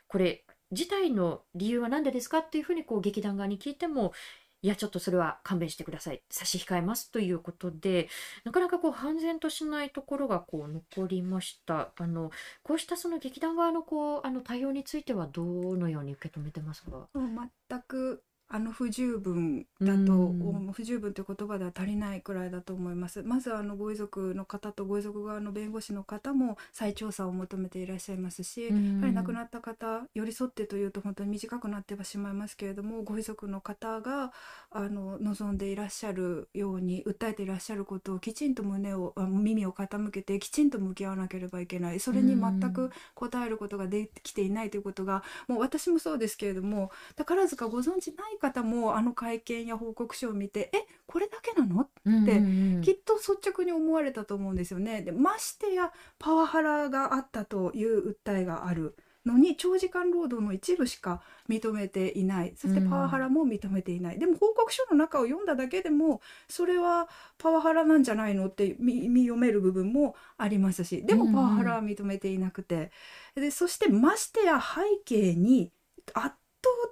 [0.08, 4.14] これ辞退の理由は何でですかっていうふうにこう劇団側に聞いても
[4.64, 6.22] いやちょっとそれは勘弁してください。
[6.30, 8.10] 差し控えますということで
[8.44, 11.92] なかなかこう半然としないところがこう残りました。
[11.98, 12.32] あの
[12.64, 17.08] こうしたその劇団側のこうあの対応についてはどのように受け止めてますか？
[17.14, 23.22] 全くあの不十分だと、うん、不十分という言葉では足りないくらいだと思います。
[23.24, 34.32] まずあのご遺族の方とご遺族側の弁護士の方も再調査を求めていらっしゃいますし、うん、やはり亡くなった方寄り添ってというと本当に短くなってはしまいますけれどもご遺族の方が
[34.72, 42.00] あの望んでいらっしゃるように訴えていらっしゃることをきちんと胸を耳を傾けてきちんと向き合わなければいけない。
[42.00, 51.82] それに全く応えることができていないということがもう私もそうですけれども宝塚ご存知ない方もあの会見や報告書を見てえこれだけなの？
[51.82, 51.90] っ
[52.26, 55.02] てきっと率直に思われたと思うんですよね。
[55.02, 58.96] でましてやパワハラがあったという訴えがある。
[59.26, 62.54] のに長時間労働の一部しか認めていない。
[62.56, 68.48] そしてパワハラも認めていない、うん、でも報告書の中を読んだだけでもそれはパワハラなんじゃないの？
[68.48, 72.90] って見読める部分もありますしでもパワハラは認めていなくて、
[73.36, 75.74] うん、でそしてましてや背景に
[76.14, 76.38] 圧倒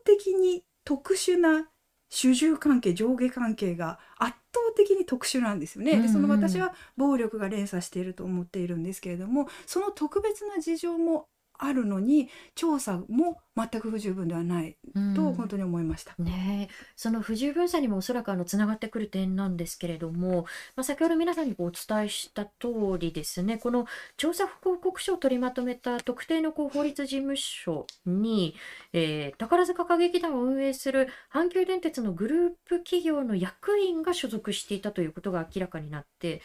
[0.03, 1.69] 的に特殊な
[2.09, 6.01] 主従関係上下関係が圧倒的に特殊なんですよね。
[6.01, 14.75] でその私は暴力が連鎖していると思っているんですけれどもその特別な事情もあるのに調査も全く不十分ではない
[15.15, 16.13] と本当に思いました。
[16.19, 22.51] うん、ねその不十分さにもおそらくあのつながってくる点なんですけれども、まあ、先ほど皆さんにお伝えした通
[22.99, 23.85] りですねこの
[24.17, 28.55] 調査報告書を取りまとめた特定のこう法律事務所に、
[28.91, 36.41] えー、宝塚歌劇団を運営する阪急電鉄のグループ企業の役員が所属していたということが明らかになって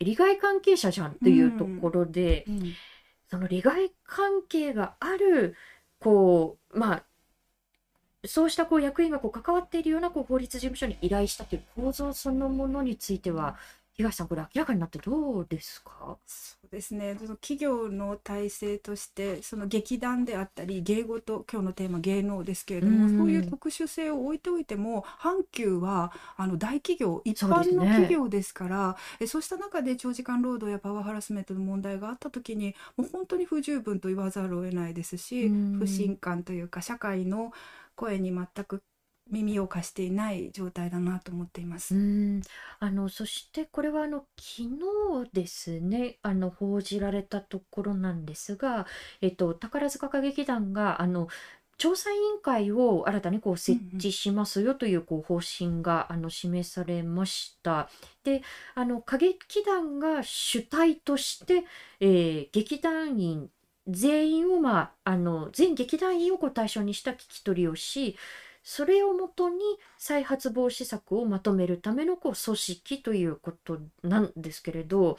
[0.00, 2.44] 利害関係者じゃんというところで。
[2.46, 2.72] うんうん
[3.32, 5.56] その利害関係がある
[5.98, 7.02] こうまあ
[8.26, 13.56] そうしたこう役員がこう関わっているようなこう法律事務所に依頼したという構造そのものについては
[13.94, 16.18] 東さんこれ明らかになってどうですか？
[16.72, 17.16] ですね。
[17.18, 37.52] その企業の体制としてその劇団であったり芸事今日のテーマ芸能ですけれども、うん、そういう特殊性を置いておいても阪急はあの大企業一般の企業ですからそう,、そうした中で長時間労働やパワーハラスメントの問題があった時にもう本当に不十分と言わざるを得ないですし、うん、不信感というか社会の
[37.94, 38.82] 声に全く
[39.30, 41.94] 耳を貸していない状態だなと思っています。
[42.80, 44.62] あのそしてこれはあの昨
[45.24, 48.86] 日ですねあの報じられたところなんですが、
[49.20, 51.28] えっと、宝塚歌劇団があの
[51.78, 57.88] 調査委員会を新たにこう設置しますよというこう方針があの示されました。
[58.24, 58.42] で
[58.74, 61.64] あの歌劇団が主体として、
[62.00, 63.48] えー、劇団員
[63.88, 68.16] 全員を、まあ、あの全劇団員をこう対象にした聞き取りをし
[68.62, 69.56] それをもとに
[69.98, 75.18] 再発防止策をまとめるためのこう組織ということなんですけれど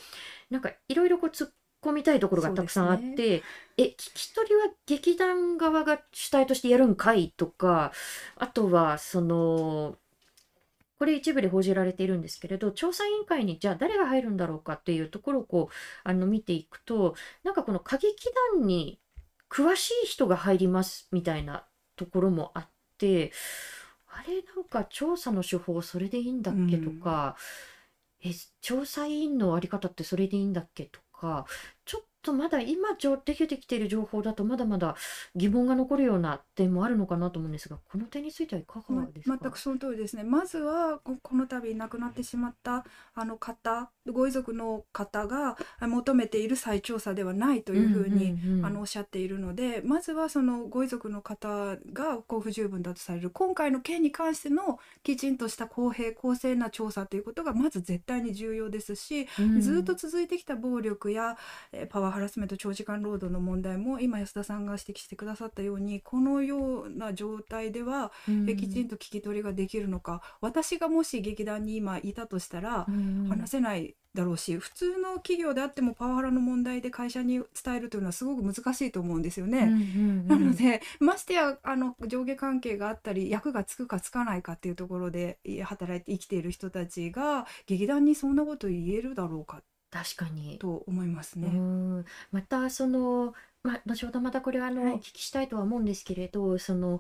[0.49, 1.49] なんかいろいろこう突っ
[1.82, 3.41] 込みたいところがたくさんあって、ね、
[3.77, 7.91] え聞き取りは劇団側が主体としてやるんかいとか
[8.38, 9.97] あとはその
[10.97, 15.73] これ一部で報じられているんですけれど調査委員会にじゃあ誰が入るんだろうかっていうところをこう
[16.06, 18.15] あの見ていくとなんかこの歌劇
[18.53, 18.99] 団に
[19.49, 21.65] 詳しい人が入りますみたいな
[21.97, 22.73] ところもあって
[24.08, 27.36] あれなんか調査の手法それでいいんだっけとか、
[28.24, 31.46] うん、え調査委員のあり方ってそれでいいんだっけとか
[31.86, 32.90] ちょっとまだ今
[33.26, 34.96] できてきている情報だとまだまだ
[35.36, 40.24] 疑問が残るような点もあるのかなと思うんですがこの点についてはいかがですか、ま、全くその通りですね。
[40.24, 61.38] まずはこの度亡くなってしまったあの方ご遺族の方が求めている再調査ではないというふうに、あのおっしゃっているのでまずはそのご遺族の方がこう不十分だとされる今回の件に関してのきちんとした公平公正な調査ということがまず絶対に重要ですし、うん、ずっと続いてきた暴力や
[61.90, 70.21] パワーハラスメント長時間労働の問題も今安田さんが指摘してくださったようにこのような状態では、うん、きちんと聞き取りができるのか。
[70.39, 72.86] 私がもし劇団に今いたとしたら、
[73.30, 79.60] 話せないだろうし普通の企業であってもパワハラの問題で会社に伝えるというのはすごく難しいと思うんですよね。
[79.60, 79.80] うんうんう
[80.23, 90.58] ん、なのでましてやあの上下関係があったり役がつくかつかないかっていうところで働いて生きている人たちが劇団にそんなこと言えるだろうか確かに。
[90.58, 91.47] と思いますね。
[92.32, 96.99] またその、まあ、後ほどまたこれはあの、はい、お聞きしたいとは思うんですけれどその、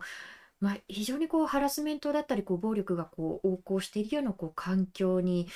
[0.59, 5.47] まあ、非常にこうハラスメントだったりこう暴力がこう横行しているようなこう環境に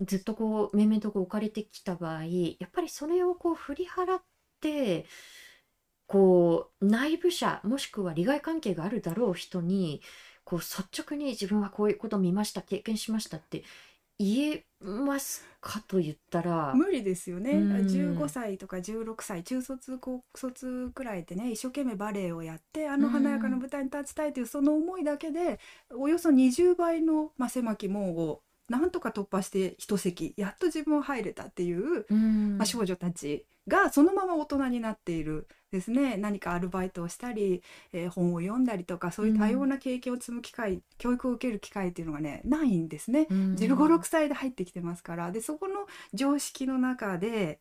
[0.00, 4.22] ずっとこう面々とこう置かれてきた場合やっぱりそれをこう振り払っ
[4.60, 5.06] て
[6.06, 10.02] こう内部者もしくは利害関係があるだろう人に
[10.44, 13.64] こう率直に自分はこういうことを見ました経験しましたって
[14.22, 25.58] 言えますかと言ったら無理ですよね、うん、15歳とか16歳中卒高卒くらいでね一生懸命バレエをやってあの華やかな舞台に立ちたいというその思いだけで、
[25.96, 28.40] およそ20倍の、まあ、狭き門を
[28.72, 36.16] なんとか突破して一席やっと自分は入れたっていう、うん、まあ、少女たちがそのまま大人になっているですね。
[36.16, 43.26] 何かアルバイトをしたり、えー、本を読んだりとかそういう多様な経験を積む機会、うん、教育を受ける機会っていうのがねないんですね。
[43.30, 45.30] うん、1 5 6歳で入ってきてますから。
[45.32, 47.60] でそこの常識の中で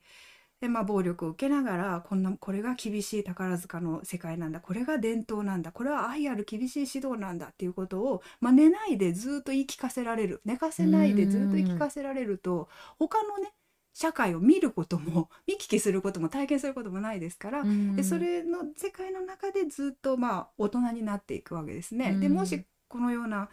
[0.62, 10.42] で、まあ、暴力を受けながらこんなこれが厳しい宝塚の世界なんだこれが伝統なんだこれは愛ある厳しい指導なんだっていうことを、まあ、寝ないでずっと言い聞かせられる。
[10.46, 12.70] 寝かせないでずっと言い聞かせられると
[13.00, 13.52] 他のね
[13.94, 17.64] 社会を見ることも 見聞きすることも体験することもないですから、
[17.96, 22.16] でそれの世界の中でずっとまあ大人になっていくわけですね。
[22.20, 23.50] でもしこのような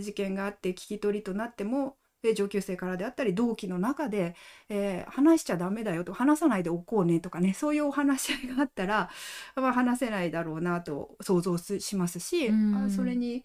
[0.00, 1.97] 事件があって聞き取りとなってもで
[2.34, 4.34] 上級生からであったり同期の中で、
[4.68, 9.10] えー、話しちゃダメだよと話さないでおこうねとかねそういうお話し合いがあったら、
[9.56, 13.44] まあ、話せないだろうなと想像しますし、あそれに。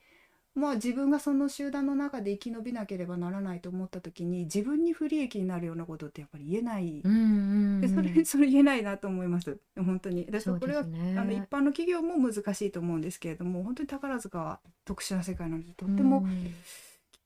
[0.56, 7.02] まあ自分がその集団の中で生き延びなければならないと思った時に自分に不利益になるようなことってやっぱり言えない。
[7.02, 9.58] ででそれ それ言えないなと思います。
[9.76, 10.26] 本当に。
[10.26, 16.54] でそうこれはねあの一般の企業も難しいと思うんですけれども本当に宝塚は特殊な世界なのでとってもうん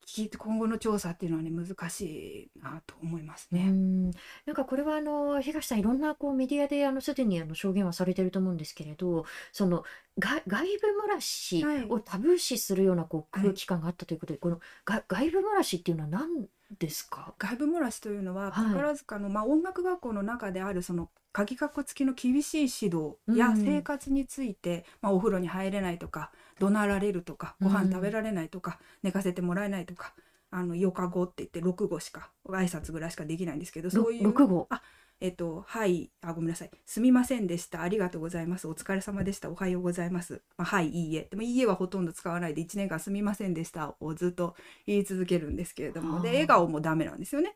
[0.07, 3.65] 聞いて今後の調査っていうのはね難しいなと思いますうね。
[3.65, 4.09] ん。
[4.45, 9.83] なんかこれはあの東さんいろんなこうメディアであのすでにあの証言はされてると思うんですけれどその
[10.17, 10.71] が外部
[11.05, 16.47] 漏らしをタブー視するようなこうはい空気感があったということで、このが外部漏らしっていうのは何
[16.79, 17.33] ですか？
[17.37, 18.65] 外部漏らしというのははい。
[18.67, 23.57] 宝塚の、まあ、音楽学校の中であるその鍵括弧付きの厳しい指導やうん。
[23.63, 30.13] 生活について、まあ、お風呂に入れないとか怒鳴られるとかご飯食べられないとか、寝かせてもらえないとか
[30.51, 34.81] あの4日後って言って6語しか挨拶ぐらいしかできないんですけどそういう6号あ
[35.19, 36.71] えっと、はい、あ、ごめんなさい。
[36.85, 37.81] すみませんでした。
[37.81, 38.67] ありがとうございます。
[38.67, 39.49] お疲れ様でした。
[39.49, 40.43] おはようございます。
[40.57, 41.27] まあ、はい、いいえ。
[41.31, 47.55] でも、いいえはほとんど使わないで、1年間すみませんでしたをずっと言い続けるんですけれども、で、はあ笑顔もダメなんですよね。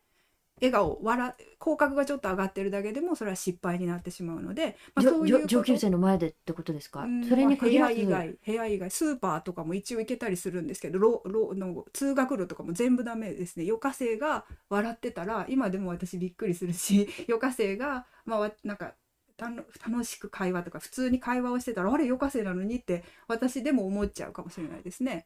[0.62, 7.02] 笑顔、笑、口角がちょっと上がってるだけでも、それは失敗になってしまうので、まあ、そういう上級生の前でってことですか？
[7.02, 13.66] うんそれに限らず、まあ部屋以外部屋以外スーパーとかも一応行けたりするんですけどの通学路とかも全部ダメですね。
[13.66, 18.94] 余暇生が笑ってたら今でも私びっくりするし 余暇生がまあわなんか
[19.38, 25.26] 楽しく会話とか普通に会話をしてたらあれ余暇生なのにって私でも思っちゃうかもしれないですね。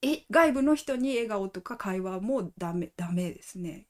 [0.00, 0.24] え？
[0.30, 3.86] 外部の人に笑顔とか会話もダメダメですね。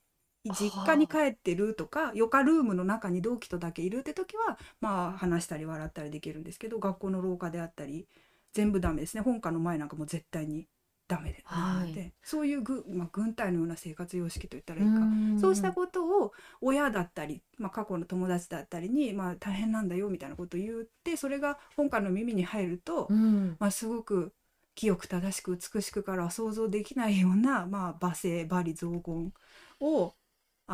[0.51, 8.07] 実家に帰ってるとか余暇ルームの中に同期とだけいるって時はまあ話したり笑ったりできるんですけど学校の廊下であったり
[8.53, 9.23] 全部ダメですね。
[9.23, 10.67] 本科の前なんかもう絶対に
[11.09, 12.13] ダメで、はい。
[12.23, 15.39] そういうぐ、まあ、軍隊のような生活様式といったらいいか、ん。
[15.39, 23.57] そうしたことを親だったり、まあ、過去の友達だったりに、まあ、大変なんだよみたいなことを言ってそれが本家の耳に入ると、うん。
[23.59, 24.33] まあ、すごく
[24.75, 29.33] 清く正しく美しくからは想像できないような、まあ、罵声罵詈雑言
[29.81, 30.15] を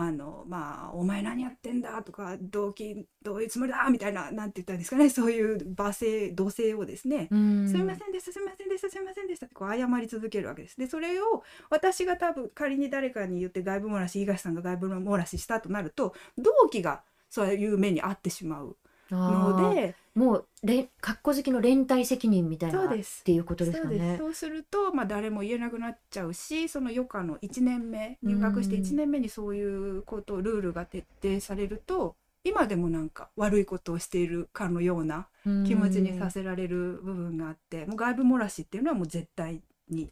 [0.00, 5.10] あのまあ「お前何やってんだ」とか「動機どういうつもりだ」みたいななんて言ったんですかね。
[5.10, 7.26] そういう罵声怒声をですね。
[7.32, 7.68] うん。
[7.68, 10.78] すみませんでしたすみませんでしたすみませんでしたってこう謝り続けるわけです。
[10.78, 18.76] でそれを私が多分仮に誰かに言って外部漏らし東さんが外部漏らししたとなると同期がそういう目に遭ってしまう
[19.16, 24.18] のでもうれかっこ好きの連帯責任みたいなっそうですていうことですそうですかね。
[24.18, 35.28] そうすると、まあ、誰も言えなくなっちゃうしその余暇の1年目入学してうん1年目にそういうことルールが徹底されると今でもなんか悪いことをしているかのような
[35.66, 40.10] 気持ちにさせられる部分があってもう外部漏らしっていうのはもう絶対に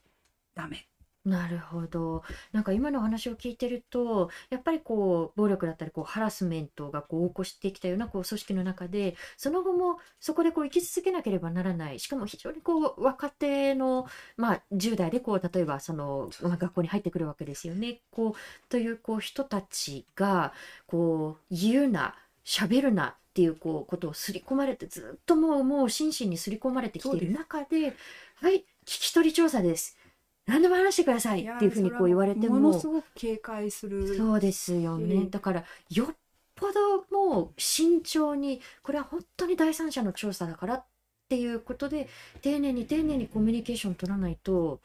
[0.55, 0.87] ダメ。
[1.27, 2.23] なるほど。
[2.53, 11.99] なんか今のお話を聞いてると、やっぱりこう暴力だったりこうハラスメントがこう起こしてきたようなこう組織の中で、その後もそこでこう生き続けなければならない。
[11.99, 17.99] しかも非常にこう若手のまあ10代でこう例えばそのまあ学校に入ってくるわけですよね。
[18.13, 20.53] こうというこう人たちが
[20.87, 23.17] こう言うな、喋るな。
[23.37, 27.95] っていうこうことを刷り込まれてずっともうもう心身に刷り込まれてきている中で
[28.41, 29.99] 「はい聞き取り調査です」
[30.47, 32.61] 何でも話してくださいやっていうふうにこう言われても。
[32.61, 35.31] ものすごく警戒するそうですよね、うん。
[35.31, 36.17] だからよっ
[36.55, 40.85] ぽどもう慎重にこれは本当に第三者の調査だからっ
[41.29, 42.09] ていうことで
[42.41, 44.81] 丁寧に丁寧にコミュニケーション取らないと、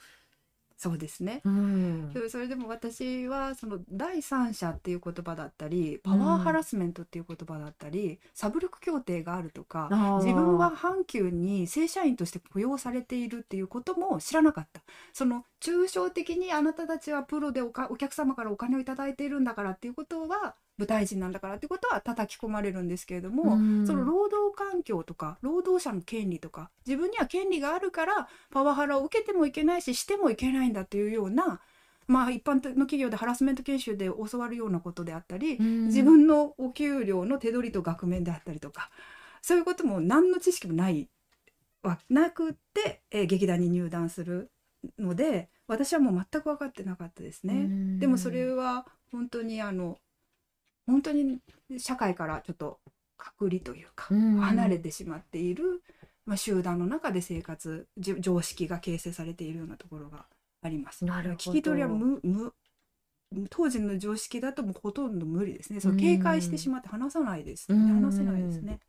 [0.75, 1.41] そうですね。
[1.45, 2.11] うん。
[2.27, 9.87] それでも私はその第三者っていう言葉だったりパワーハラスメントっていう言葉だったり、サブルク協定があるとか
[10.23, 14.81] 自分は阪急に正社員として雇用されているっていうことも知らなかった。
[15.13, 23.85] その抽象的にあなたたちはプロでおかお客様からお金をいただいているんだからっていうことは舞台人なんだからっていうことは叩き込まれるんですけれども、うん。
[23.85, 31.61] その労働環境とか労働者の権利とか自分には権利があるからパワハラを受けてもいけないししてもいけないんだっていうような
[32.07, 35.85] まあ一般の企業でハラスメント研修で教わるようなことであったり、うん。
[35.87, 38.89] 自分のお給料の手取りと額面であったりとか
[39.43, 41.07] そういうことも何の知識もない
[41.83, 44.49] はなくって、えー劇団に入団する
[44.99, 47.53] ので私はもう全く分かってなかったですね。
[47.53, 49.97] うんでもそれは本当にあの
[50.85, 51.39] 本当に
[51.77, 52.79] 社会からちょっと
[53.17, 55.83] 隔離というか、うん離れてしまっている、
[56.25, 60.25] まあ、集団の中で生活じ常識が形成されているようなところが
[60.61, 61.05] あります。
[61.05, 62.53] なるほど聞き取りは無無
[63.49, 65.79] 当時の常識だともうほとんど無理ですね。
[65.79, 68.79] そう警戒してしまって話さないです、話せないですね。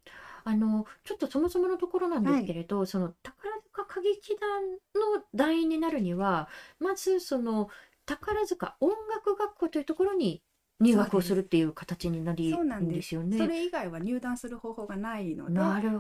[0.44, 4.70] あのちょっとそもそものところなんですけれど、その宝塚歌劇団
[5.16, 6.49] の団員になるには
[6.80, 7.68] まずその
[8.07, 10.43] 宝塚音楽学校というところに
[10.83, 13.39] 入学をするっていう形になりそうなんでですよね。
[13.39, 15.55] それ以外は入団する方法がないので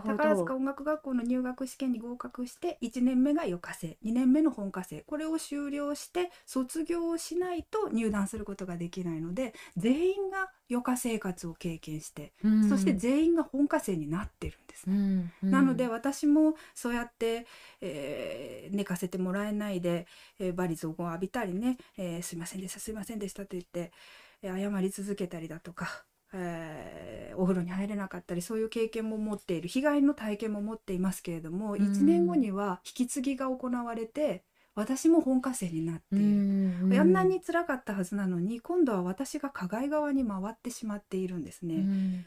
[0.04, 12.68] 宝塚音楽学校の入学試験に合格して1年目が余課生2年目の本科生これを修了して卒業をしないと入団することができないので全員が余課生活を経験して、うん。
[12.68, 14.86] そして全員が本科生になってるんです。
[14.86, 14.96] ね。
[14.96, 15.50] うんうん。
[15.50, 17.46] なので私もそうやって、
[17.80, 20.06] えー寝かせてもらえないで、
[20.38, 23.92] えー、罵詈雑言を浴びたりね、えーすいませんでしたすいませんでしたと言って、えー
[24.42, 31.76] 謝り続けたりだとか、えーお風呂に入れなかったりそういう経験も持っている被害の体験も持っていますけれども、ん。
[31.76, 36.26] 1年後には引き継ぎが行われて私も本科生になってういる。
[36.28, 41.76] んあんなに辛かったはずなのに今度は私が加害側に回ってしまっているんですね。
[41.76, 41.78] う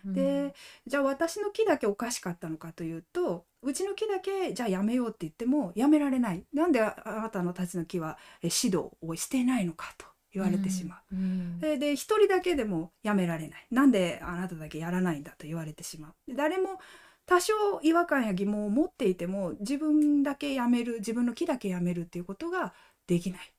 [0.09, 0.53] んで
[0.87, 6.45] じゃあ私の木だけおかしかったのかというとうちの木だけじゃあやめようって言ってもやめられない。
[6.53, 10.05] なんでああなたのたちの木はえ指導をしていないのかと
[10.35, 11.15] 言われてしまう。
[11.15, 13.67] うんでで一人だけでもやめられない。
[13.71, 16.13] なんであなただけやらないんだと言われてしまう。
[16.27, 16.79] で誰も
[17.25, 22.73] 多少違和感や疑問を持っていても自分だけやめる自分の木だけやめるっていうことが
[23.07, 23.53] できない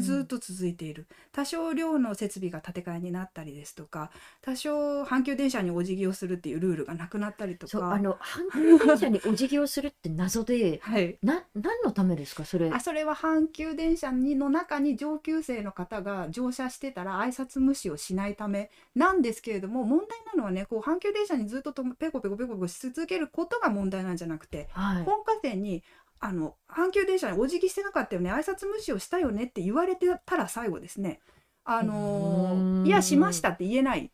[0.00, 1.06] ずっと続いている。
[1.32, 4.10] 多少量の設備が建て替えになったりですとか
[4.42, 7.70] 多少阪急電車にお辞儀をするっていうルールがなくなったりとか。
[7.70, 8.18] そうあの
[8.52, 11.18] 阪急電車にお辞儀をするって謎ではい。
[11.22, 12.70] な何のためですかそれ？
[12.70, 25.04] あそれは阪急電車にの中に上級生の方が乗車してたら挨拶無視をしないためなんですけれども問題なのはねこう阪急電車にずっととペコペコペコペコし続けることが問題なんじゃなくてはい。
[25.04, 25.82] 本科生に
[26.24, 31.18] あの阪急電車にお辞儀してなかったよね挨拶無視をしたよねって言われてたら最後ですね。
[31.64, 34.12] あのいやしましたって言えない。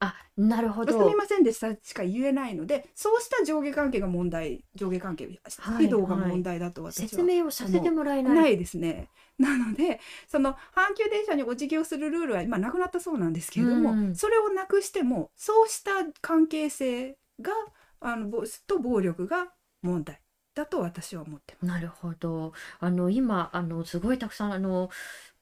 [0.00, 8.34] あなるほすどみませんでしたしか言えないのでそうした上下関係が問題上下関係はい指導が問題だと私は説明をさせてもらえない。
[8.34, 9.10] ないですね。
[9.38, 14.16] なのでその阪急電車にお辞儀をするルールは今なくなったそうなんですけれども、うん。
[14.16, 15.90] それをなくしてもそうした
[16.22, 17.52] 関係性が
[18.00, 20.21] あのぼと暴力が問題
[20.54, 21.72] だと私は思ってます。
[21.72, 22.52] なるほど。
[22.80, 24.90] あの今あのすごいたくさんあの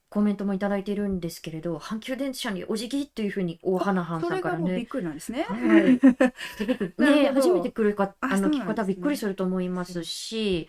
[0.09, 4.59] コメントもいただいているんですけれど、阪急電車にお辞儀っていうふうに大花藩そさんからね。
[4.59, 5.45] れがもうびっくりなんですね。
[5.45, 6.01] はい。
[6.99, 10.69] ね初めて来るかああの聞く方びっくりすると思いますし。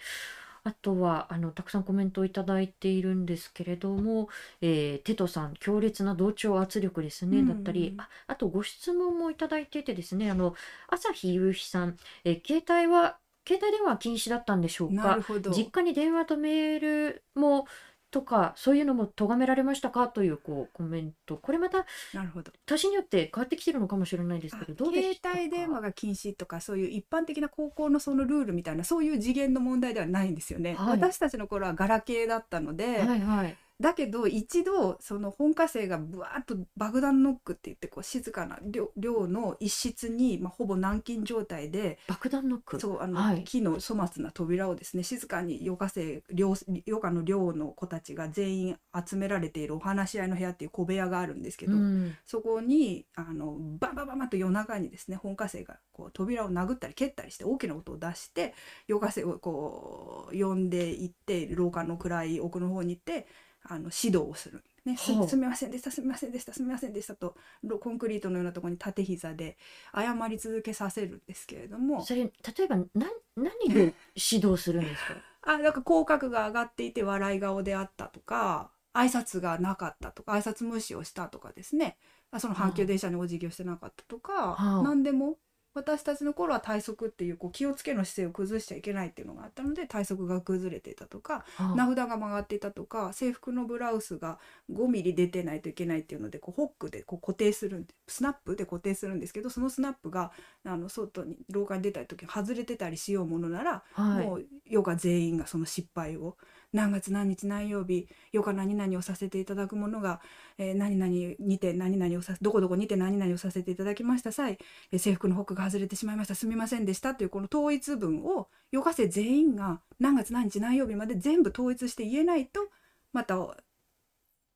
[0.64, 4.30] あとはあのたくさんコメントをいただいているんですけれども、
[4.62, 10.56] えーテトさん強烈な同調圧力ですね、うんだったりああとご質問もいただいていてですねあの
[10.88, 13.18] 朝日夕日さん、えー携帯は
[13.48, 15.04] 携帯電話は禁止だったんでしょうか？
[15.04, 15.52] なるほど。
[15.52, 17.66] 実家に電話とメールも
[18.12, 20.10] とかそういうのも咎められましたか？
[20.10, 22.52] というこうコメントこれまたなるほど。
[22.66, 25.38] 年によって変わってきてるのかもしれないですけどどうで携したか？
[25.40, 30.76] 帯電話が禁止とかそういう一般的な高校のそのルールみたいなそういう次元の問題ではないんですよね。
[30.76, 42.80] はい私たちの頃はガラケーだったので、はいはいだけど一度その本科生がぶわーっと爆弾ノックって言ってこう静かな寮寮の一室に、まあ、ほぼ軟禁状態で爆弾ノック？
[42.80, 43.44] そうあの、はい。
[43.44, 46.56] 木の粗末な扉をですね静かに余課生寮
[46.88, 52.16] 余課の寮の子たちが全員集められているお話し合いの部屋っていう小部屋があるんですけど、うん。
[52.26, 58.54] そこにあのバンバンバンバンと夜中にですね本科生がこう扉を殴ったり蹴ったりして大きな音を出して
[58.88, 63.26] 夜課生をこう呼んでいって廊下の暗い奥の方に行って
[63.64, 64.64] あの指導をする。
[64.84, 69.56] ね、すすみませんでしたすみませんでしたすみませんでしたとロコンクリートのようなところに縦膝で
[69.96, 72.04] 謝り続けさせるんですけれども。
[72.04, 72.32] それ例
[72.64, 75.14] えば何何で指導するんですか？
[75.54, 81.98] あなんか口角が上がっていて笑い顔であったとか挨拶がなかったとか挨拶無視をしたとかですね。
[82.32, 84.82] あその阪急電車にお辞儀をしてなかったとか、はあ。
[84.82, 85.38] 何でも
[85.74, 91.76] 私たちの頃は体側っていうこう気をつけの姿勢を崩しちゃいけないっていうのがあったので体側が崩れていたとかはあ。
[91.76, 94.40] 名札が曲がっていたとか制服のブラウスが
[94.72, 100.32] 5ミリ出てないといけないっていうのでこうホックでこう固定するんでスナップで固定するんですけどそのスナップが
[100.66, 104.26] あの外に廊下に出た時に外れてたりしようものならはい。
[104.26, 106.38] もうヨガ全員がその失敗を
[106.74, 110.22] 何月何日何曜日ヨガ何々をさせていただくものが、
[110.58, 114.58] えー何々にて何々をさどこどこにて何々をさせていただきました際、
[114.92, 116.36] えー制服のホックが外れてしまいました。
[116.36, 117.16] すみませんでした。
[117.16, 122.70] というこの統一文をヨガ生全員が何月何日何曜日まで全部統一して言えないと
[123.14, 123.36] また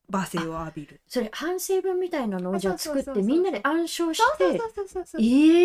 [0.09, 1.01] 罵声を浴びる。
[1.07, 4.57] それ反省文みたいなのをじゃあ作ってみんなで暗唱して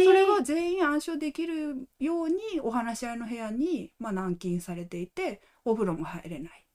[0.05, 6.67] それが全員暗唱できるようにお話し合いの部屋に、まあ、軟禁されていてお風呂も入れない。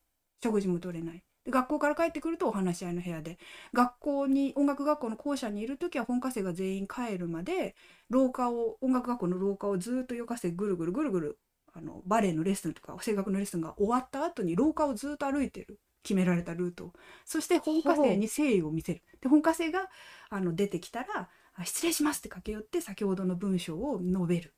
[0.44, 1.24] 食事も取れない。
[1.44, 3.38] で学校から帰ってくるとお話し合いの部屋で。
[3.74, 7.76] 学校に音楽学校の校舎にいる時は本科生が全員帰るまで
[8.10, 11.40] 廊下を音楽学校の廊下をずっと夜課生ぐるぐるぐるぐる
[11.74, 15.80] あのバレエのレッスンとか声楽のレッスンが終わった後に廊下をずっと歩いてる。
[16.04, 16.94] 決められたルート
[17.26, 19.02] そして本科生に誠意を見せる。
[19.22, 19.90] で本科生が
[20.30, 21.30] あの出てきたら
[21.66, 24.54] 「失礼します」って駆け寄って先ほどの文章を述べる。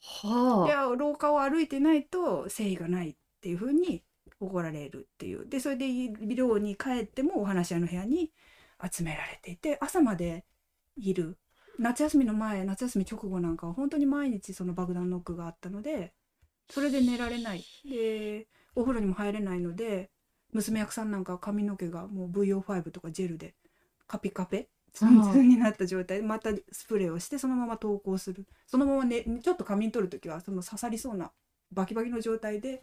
[0.00, 4.04] はあ、で廊下を歩いてないと誠意がないっていうふうに
[4.38, 5.48] 怒られるっていう。
[5.48, 8.30] でそれでビデオに帰ってもお話し合いの部屋に
[8.92, 10.44] 集められていて朝まで
[10.96, 11.38] いる。
[11.78, 16.12] 夏休みの前夏休み直後なんかは本当に毎日その爆弾ノックがあったので
[16.68, 17.64] それで寝られない。
[17.88, 20.10] でお風呂にも入れないので
[20.52, 23.54] 娘役さんなんか髪の毛がもう VO5 とかジェルで
[24.06, 28.46] カピカペツンツンになった状態でまたスプレーをしてそのまま投稿する。
[28.66, 31.32] そのままねちょっと仮眠取る時はその刺さりそうな
[31.72, 32.82] バキバキの状態で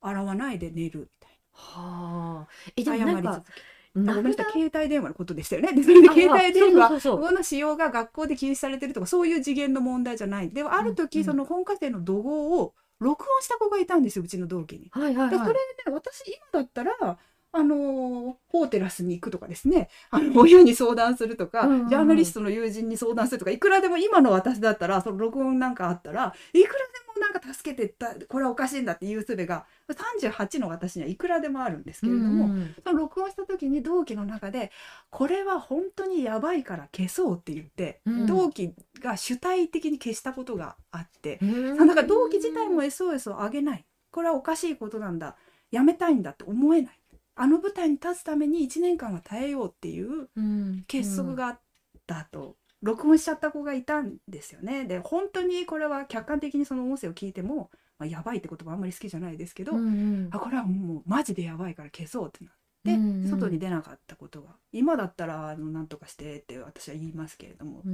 [0.00, 1.38] 洗わないで寝るみたいな。
[1.52, 3.44] はあ、えでもなんか
[3.94, 5.72] ごめんなさい携帯電話のことでしたよね。
[5.72, 10.50] でそれで携帯電話の使用が学校で禁止されてるとかそういう次元の問題じゃない。
[10.50, 14.88] でもある時、その本科生の怒号を録音した子がいたんですようちの同期に。
[14.90, 17.18] はいはいはい、それで、ね、私今だったら
[17.50, 19.88] あのホーテラスに行くとかですね。
[20.10, 26.78] あの親に相談するとか、うんうん、ジャーナリストの友人に相談するとかいくらでも今の私だったらその録音なんかあったらいくらで
[27.14, 34.70] もなんか助けてったこれはおかしいんだって言う術が38の私にはいくらでもあるんですけれども、うんうん、その録音した時に同期の中で
[35.10, 43.84] これは本当にやばいから消そうって言って、うん、同期が主体的に消したことがあって、うん、だから同期自体も SOS を上げない。
[44.10, 45.36] これはおかしいことなんだ。
[45.70, 46.97] やめたいんだと思えない。
[47.38, 50.28] あの舞台に立つために1年間は耐えようっていう
[50.88, 51.60] 結束があっ
[52.06, 54.84] たと、録音しちゃった子がいたんですよね。
[54.84, 62.50] で本当にこれは客観的にその音声を聞いても、まあ、やばいって言葉あんまり好きじゃないですけど、うんうん、あこれはもうマジでやばいから消そうってな
[62.94, 67.88] うんうん、外に出なかったことが今だったらあの何とかしてって私は言いますけれども、う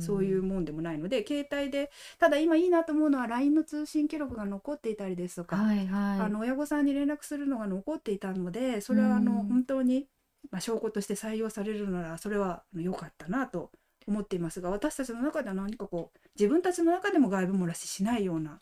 [0.00, 10.06] そういうもんでもないので携帯でただ今いいなと思うのは LINE の通信記録が残っていたりですとか、はいはい、あの親御さんに連絡するのが残っていたのでそれはあの本当に、
[10.50, 13.70] まあ、証拠として採用されるならそれは良かったなと
[14.06, 18.60] 思っていますが私たちの中では何かこう自分たちの中でも外部漏らししないような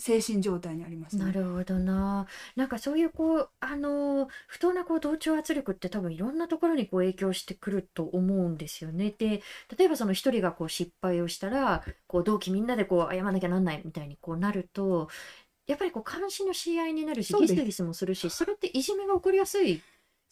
[0.00, 2.26] 精神状態にあります、ね、なるほどな。
[2.56, 9.14] なんかそういうこうあの不当なこう同調圧力って多分いろんなところにこう影響してくると思うんですよね。
[9.16, 9.42] で
[9.76, 15.08] 例えばその一人がこう失敗をしたらこう同期みんなでこう謝らなきゃなんないみたいにこうなると
[15.66, 19.82] やっぱりこう監視の試合になるしギスギスもするしそれっていじめが起こりやすい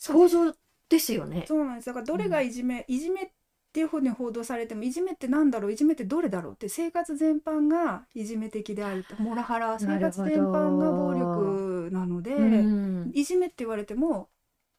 [0.09, 0.55] 構造
[0.89, 1.45] ですよね。
[1.47, 3.33] そうなんですだからどれがいじめ、うん、いじめ
[3.77, 12.33] っていうふうに報道されてもいじめってなんだろういじめってどれだろうって生活全般がいじめ的であるとモラハラ生活全般が暴力なので、
[13.13, 14.31] いじめって言われても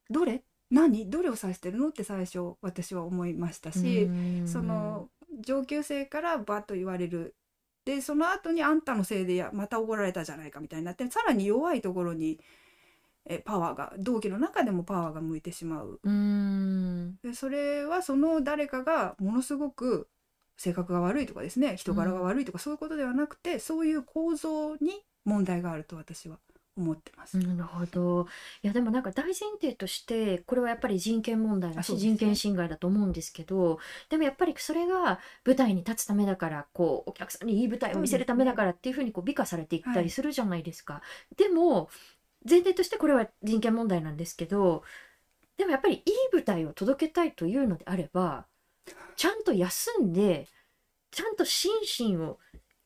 [0.09, 0.41] どれ？
[0.71, 1.11] 何？
[1.11, 1.89] どれを指してるの？
[1.89, 4.09] って最初私は思いましたし、
[4.47, 7.35] その上級生からバッと言われる。
[7.85, 12.39] でその後にあんたのせいでやまた怒られたじゃないかみたいになってさらに弱いところに
[13.27, 15.99] えパワーが同期の中でもパワーが向いてしまう
[17.23, 20.07] でそれはその誰かがものすごく
[20.57, 26.39] 性格が悪いとかですね人柄が悪いとかそういうことではなくて、そういう構造に問題があると私は
[26.77, 27.37] 思ってます。
[27.37, 28.27] なるほど。
[28.63, 40.95] いやでもなんか大前提としてこれはやっぱり人権問題だし、ね、人権侵害だと思うんですけどでもやっぱりそれが舞台に立つためだからこうお客さんにいい舞台を見せるためだからっていうふうにこう美化されていったりするじゃないですか。
[40.95, 41.01] は
[41.33, 41.89] い、でも
[42.49, 44.83] 前提としてこれは人権問題なんですけど
[45.57, 48.45] でもやっぱりいい舞台を届けたいというのであれば
[49.15, 50.47] ちゃんと休んで
[51.11, 52.37] ちゃんと心身を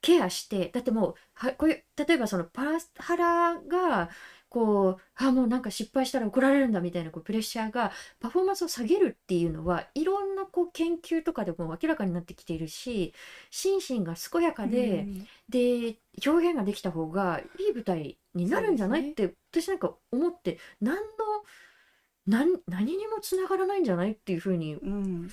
[0.01, 4.09] ケアしてだってもうはこういう例えばそのパラハラが
[4.49, 13.14] こうあもうなんか失敗したら怒られるんだみたいなこうプレッシャーがパフォーマンスを下げるっていうのはいろんなこう研究とかでも明らかになってきているし
[13.49, 15.95] 心身が健やかで、うん、で
[16.26, 21.01] 表現ができた方がいい舞台になるんじゃない、ね、って私なんか思って何の
[22.28, 24.12] 何何にもつながらないんじゃない？
[24.12, 25.30] っていうふうに、うん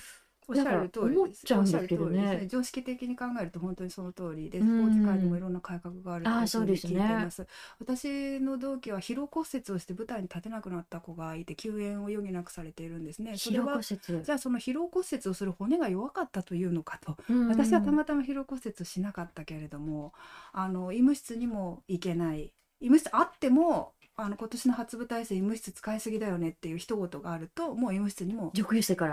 [0.49, 2.47] おっしゃる通り思っちゃうんですけどね。
[2.49, 7.47] 常識的に考えると本当にその通りでスポーツ界にもいろんな改革があると聞いています、ね、
[7.79, 13.37] 私の同期は疲労骨折をして舞台に立てなくなった子がいて休園を余儀なくされているんですね。
[13.37, 17.17] それはじゃあその疲労骨折をする骨が弱かったというのかと、
[17.49, 20.13] 私はたまたま疲労骨折しなかったけれども
[20.51, 22.53] あの医務室にも行けない。
[22.81, 28.51] 医務室あってもあの今年の初舞台生医務室使いすぎだよねっていう一言があるともう医務室にも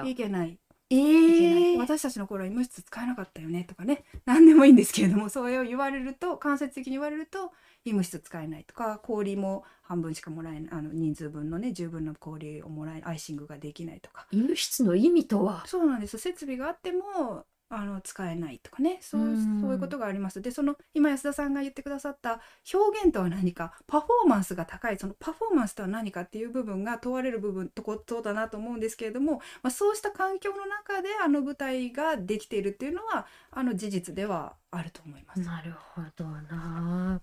[0.05, 0.59] 行けない
[0.89, 4.05] えー、私たちの頃は医務室使えなかったよねとかね。
[4.25, 7.53] 何でもいいんですけれどもそれを言われると間接的に言われると
[7.85, 14.27] 医務室使えないとか氷も半分しかもらえないあの人数分のね十分な氷をもらえアイシングができないとか。
[14.31, 15.65] 医務室の意味とは？
[15.67, 16.19] そうなんです。
[16.19, 20.41] 設備があってもあの使えないとかねそううんそういうことがあります。
[20.41, 22.41] でその今安田さんが言ってくださった
[22.73, 35.41] 表現とは何かパフォーマンスが高いそのパフォーマンスとは何かっていう部分が問われる部分とことだなと思うんですけれども、まあ、そうした環境の中であの舞台ができているっていうのはあの事実ではあると思います。
[35.41, 37.21] なるほどな。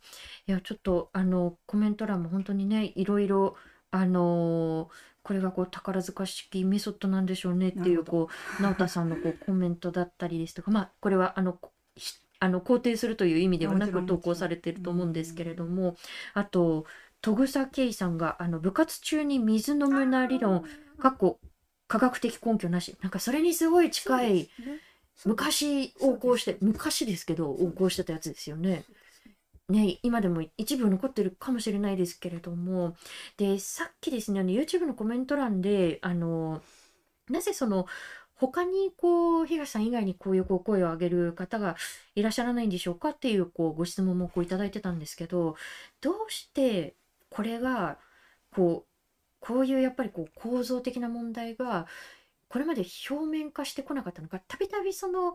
[0.48, 3.56] いや、ちょっと、あの、コメント欄も本当にね、いろいろ、
[3.92, 4.90] あの
[5.24, 11.60] これがこう宝塚式メソッドなんでしょうねっていう、こう、直太さんのこうコメントだったりですとか、まあ、これは、あの、
[11.96, 15.96] ひあの肯定するという意味ではなく投稿されてると思うんですけれども、
[16.34, 16.86] あと、
[17.22, 20.64] 戸草圭さんが、あの、部活中に水飲むな理論、
[21.00, 21.40] かっこ
[21.88, 22.98] 科学的根拠なし。
[23.02, 24.50] なんかそれにすごい近い、
[25.26, 28.84] 昔横行して、昔ですけど、横行してたやつですよね。
[29.70, 32.96] ね、今でも一部残ってるかもしれないですけれども、
[33.38, 36.62] で、さっきですね、あの YouTube のコメント欄で、あの、
[37.30, 37.86] なぜその、
[38.36, 41.78] 他にこう、東さん以外にこういう声を上げる方が
[42.16, 45.56] いらっしゃらないんでしょうかっていうこうご質問もこういただいてたんですけど、
[46.02, 46.96] どうして
[47.30, 48.00] これが、
[48.56, 48.90] こう、
[49.40, 51.88] こういうやっぱりこう構造的な問題が、
[52.50, 55.34] これまで表面化してこなかったのか、たびたびその、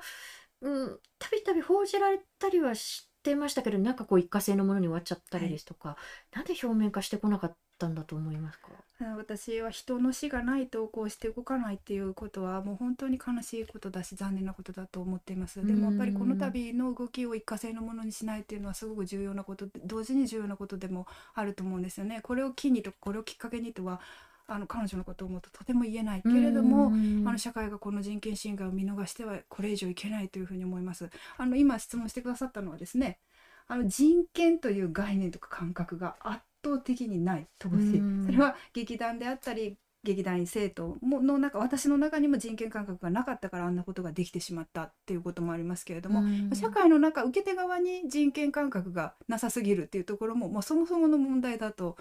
[1.18, 5.96] たびたび報じられたりはしててましたけど、なんかこう一過性のものに終わっちゃったりですとか、
[6.34, 8.68] なんで表面化してこなかったんだと思いますか？
[9.16, 15.64] 私は人の死がないとこうして動かないっていうことはもう本当に悲しいことだし残念なことだと思っています。
[15.64, 22.20] でもやっぱりこの度の動きを一過性のものにしないっていうのはすごく重要なことで同時に重要なことでもあると思うんですよね。
[22.22, 24.00] これを機にとかこれをきっかけにとは
[24.48, 31.08] あの彼女のことを思うととても言えないけれども、あの社会がこの人権侵害を見逃してはこれ以上いけないというふうに思います。
[31.36, 33.18] あの今質問してくださったのはですね
[33.66, 38.24] あの人権という概念とか感覚が圧倒的にない当時うん。
[38.24, 39.76] それは劇団であったり
[40.08, 46.50] 劇団員生徒もの中私の中にも人権感覚がなかったからあんなことができてしまったっていうこともありますけれども、うん。
[46.54, 51.96] 社会の中受け手側に人権感覚がなさすぎるっていうところももうそもそもの問題だと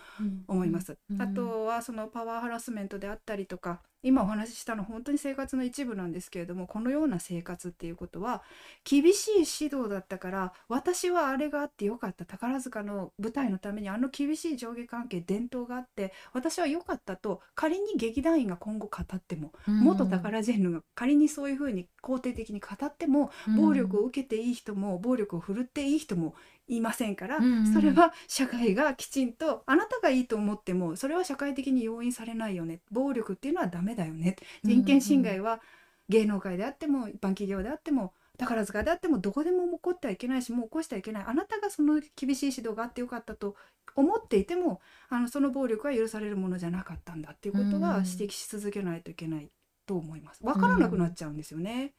[0.48, 0.98] 思います。
[1.12, 1.22] うん。
[1.22, 8.44] あとはそのパワーハラスメントであったりとか今お話ししたの本当に生活の一部なんですけれどもこのような生活っていうことは
[8.84, 9.32] 厳しい
[9.62, 26.36] 指導だったから私はあれがあってよかった宝塚の舞台のためにあの厳しい上下関係伝統があって私は良かったと仮に劇団員が今後語っても元宝ジェンヌが仮にそういうふうに肯定的に語っても暴力を受けていい人も暴力を振るっていい人も
[26.68, 32.80] いませんから、うんそれは社会がきちんとあなたがいいと思ってもそれは社会的に容認されないよね。
[32.92, 34.36] 暴力っていうのはダメだよね。
[34.64, 35.62] 人権侵害は
[36.10, 41.24] 芸能界であっても一般企業であっても宝塚であってもどこでも起こってはいけないしもう起こしてはいけない。
[41.26, 43.56] あなたがその厳しい指導があってよかったと
[43.96, 44.80] 思っていても
[45.10, 48.06] あのその暴力は許されるものじゃなかったんだっていうことはうん。
[48.06, 49.50] 指摘し続けないといけない
[49.86, 50.44] と思います。
[50.44, 51.94] 分からなくなっちゃうんですよね。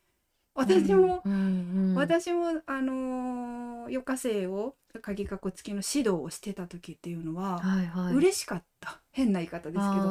[0.55, 1.23] 私も、
[1.95, 9.01] 私もあのー、余暇生を鍵かっこ付きの指導をしてた時っていうのは、はいはい、嬉しかった。
[9.11, 10.03] 変な言い方ですけど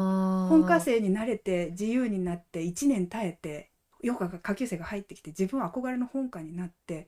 [0.49, 3.71] 本科生になれて自由になって1年耐えて
[4.03, 7.07] 余暇が下級生が入ってきて自分は憧れの本科になって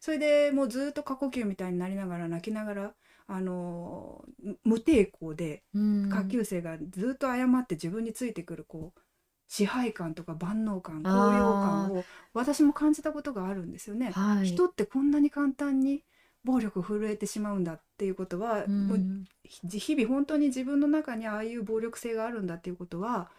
[0.00, 2.94] それでもうずっと過呼吸みたいになりながら泣きながら、
[3.26, 6.08] あのー無抵抗でうん。
[6.08, 9.00] 下級生がずっと謝って自分についてくるこう
[9.48, 12.04] 支配感とか万能感高揚感を
[12.34, 14.10] 私も感じたことがあるんですよね。
[14.10, 16.04] はい、人ってこんなに簡単に
[16.44, 18.86] 暴力を震えてしまうんだっていうことは、うん。
[18.86, 18.98] もう
[19.44, 23.30] 日々本当に自分の中にああいう暴力性があるんだっていうことは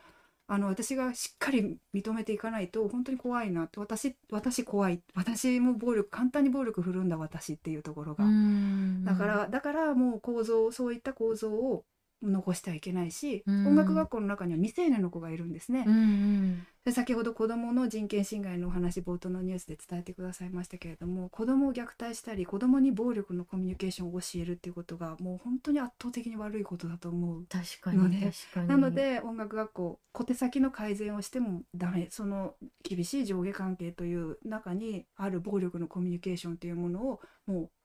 [0.47, 9.05] あの私がしっかり認めていかないと本当に怖いなって私私怖い私も暴力簡単に暴力振るんだ私っていうところが、うん。
[9.05, 11.85] だからだからもう構造そういった構造を
[12.21, 15.83] 残してはいけないし、うん音楽学校の中には未成年の子がいるんですね。
[15.87, 27.45] うんうんで先ほど子どもの人権侵害のお話冒頭のニュースで伝えてくださいましたけれども子どもを虐待したり子どもに暴力のコミュニケーションを教えるっていうことがもう本当に圧倒的に悪いことだと思う。
[27.49, 37.78] 確かになので音楽学校小手先の改善をしてもダメその厳しい上下関係という中にある暴力のコミュニケーションというものをもうえ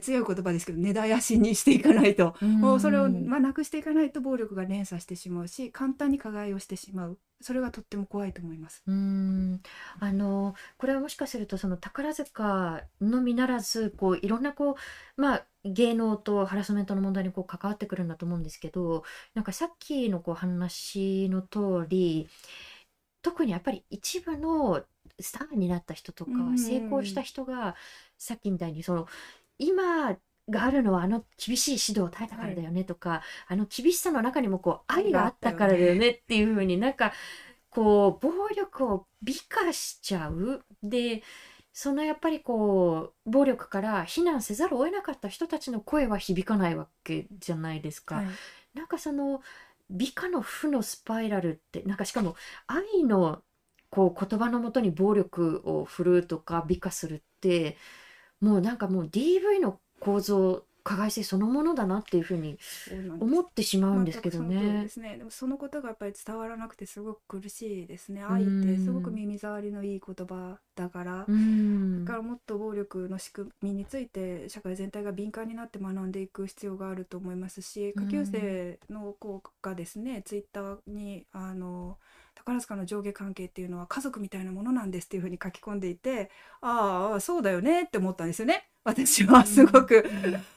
[0.00, 2.36] 強い言葉ですけど根絶やしにしていかないと。
[2.60, 5.48] もうそれを、まあ、なくしていかないと暴力が連鎖してしまう。
[5.48, 7.18] し簡単に加害をしてしまう。
[7.40, 8.82] それがとっても怖いと思います。
[8.86, 9.62] うーん。
[9.98, 14.76] あのこれはもしかするとその宝塚のみならずこういろんなこ
[15.18, 22.28] うまあ芸能とハラスメントの問題にこう関わってくるんだと思うんですけどなんかさっきのこう話の通り
[23.22, 24.82] 特にやっぱり一部の
[25.18, 26.58] スターになった人とかうん。
[26.58, 27.74] 成功した人が
[28.18, 29.06] さっきみたいにその
[29.60, 30.16] 今
[30.48, 37.12] があるのはあの厳しい指導を耐えたからだよねとか、あの厳しさの中にもこう愛があったからだよねっていうふうになんか
[37.68, 40.64] こう暴力を美化しちゃう。
[40.82, 41.22] で
[41.72, 48.16] そのやっぱりこう暴力から避難せざるを得なかった人たちの声は響かないわけじゃないですか。
[48.16, 48.26] はい。
[48.74, 49.40] なんかその
[49.88, 52.34] 美化の負のスパイラルってなんかしかも
[52.66, 53.42] 愛の
[53.90, 57.76] こう言葉のもとに暴力を振るうとか美化するって
[58.40, 62.58] もうなんかもう DV の構造加害性そのものだなっていうふうに
[63.20, 64.88] 思ってしまうんですけど全くその通りでね。
[64.88, 65.16] すね。
[65.18, 68.24] でもそのことがやっぱり伝わらなくてすごく苦しいですね。
[68.24, 71.24] 愛ってすごく耳障りのいい言葉だから。
[71.28, 81.98] うんだからもっと暴力の仕組みについて社会全体が敏感になって学んでいく必要があると思いますしうん下級生の子がですね、ツイッターにあの
[82.44, 86.30] 宝塚の上下関係っていうのは家族みたいなものなんですっていうふうに書き込んでいて
[86.60, 88.68] ああそうだよねって思ったんですよね。
[88.84, 90.04] 私はすごく。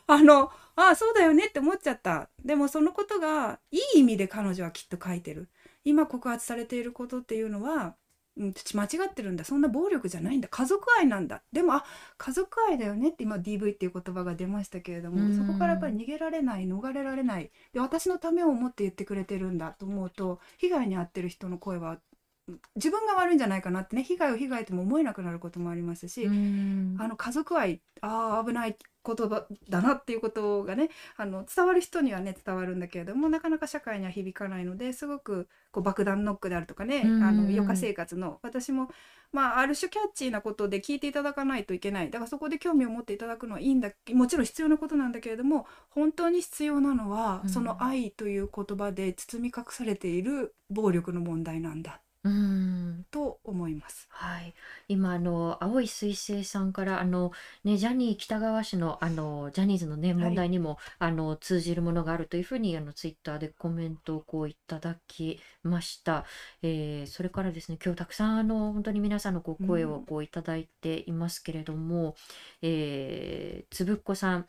[0.07, 2.29] あのああそうだよねって思っちゃった。
[2.43, 5.49] でもそのことがいい意味で彼女はきっと書いてる。
[5.85, 7.95] 今告発されていることっていうのは、
[8.37, 9.43] うん、間違ってるんだ。
[9.43, 10.47] そんな暴力じゃないんだ。
[10.47, 11.43] 家族愛なんだ。
[11.51, 11.85] でもあ
[12.17, 15.37] 家族愛だよねって今 DV っていう言葉が出ましたけれども、うん。
[15.37, 17.51] そこからやっぱり逃げられない逃れられない。
[17.73, 21.99] で私のためを思って言ってくれてるんだと思うと被害に遭ってる人の声は
[22.47, 26.95] うん自分が悪いんじゃないかなってね被害を被害とも思えなくなることもありますし、うん。
[26.99, 38.89] あの家族愛ああ危ない言葉だなっていうことがねあの伝わる人にはね伝わるんだけれどもなかなか社会には響かないのですごくこう爆弾ノックであるとかね、うんあの余暇生活の私も
[39.31, 42.11] まあある種キャッチーなことで聞いていただかないといけない。
[42.11, 47.49] だからそこで興味を持っていただくのはいいんだもちろん必要なことなんだけれども本当に必要なのは、うん。
[47.49, 53.05] その愛という言葉で包み隠されている暴力の問題なんだうん。
[53.11, 54.07] と思います。
[54.09, 54.53] はい、
[54.87, 57.33] 今あの青い彗星さんからあの、
[57.65, 66.25] ね、ジャニー喜多川氏のあのジャニーズの、ね、問題にも、あの通じるものがあるというふうにあのツイッターでコメントをこういただきました、
[66.61, 70.05] えーそれからですね今日たくさんあの本当に皆さんのこう声をうん。
[70.07, 72.15] こういただいていますけれども、
[72.61, 74.47] えーつぶっこさん。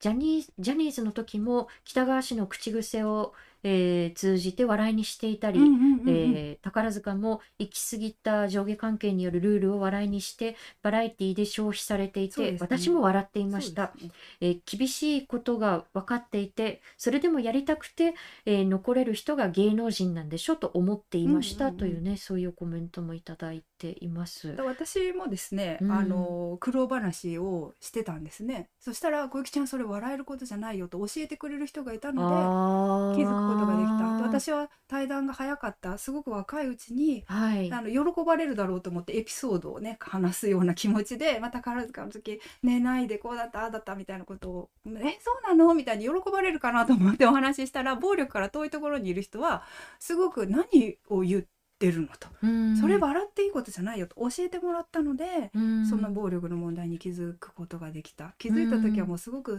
[0.00, 5.60] ジャニージャニーズの時も北川氏の口癖を、えー通じて笑いにしていたり、
[6.06, 12.58] えー宝塚も行き過ぎた上下関係によるルールを笑いにしてバラエティで消費されていて、ね。
[12.60, 14.10] 私も笑っていました、ね。
[14.40, 18.14] えー厳しいことが分かっていてそれでもやりたくて、
[18.46, 24.54] えー残れる人が芸能人なんでしょと思っていました、というねそういうコメントもいただいています。
[24.56, 25.92] だ私もですね、うん。
[25.92, 28.68] あの苦労話をしてたんですね。
[28.78, 34.04] そしたら小雪ちゃんそれ笑えることじゃないよと教えてくれる人がいたのあで気づくことができた。
[34.22, 35.98] 私は対談が早かった。
[35.98, 37.72] すごく若いうちにはい。
[37.72, 49.64] あの喜ばれるだろうと思ってエピソードをね話すような気持ちで また宝塚の時「寝ないでこうだったああだった」みたいなことを「えそうなの?」みたいに喜ばれるかなと思ってお話ししたら暴力から遠いところにいる人は
[49.98, 51.44] すごく何を言っ
[51.78, 52.28] てるのと。
[52.42, 52.76] うん。
[52.76, 54.16] それ笑っていいことじゃないよと。
[54.16, 55.86] 教えてもらったので、うん。
[55.86, 58.34] その暴力の問題に気づくことができた。
[58.38, 59.58] 気づいた時はもうすごく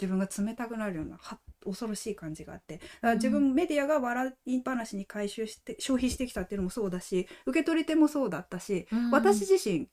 [0.00, 2.76] 自分が冷たくなるようなは恐ろしい感じがあって。
[2.76, 9.10] だから自分、メディアが笑い話に回収して消費してきたっていうのもそうだし受け取り手もそうだったし、うん。
[9.10, 9.88] 私自身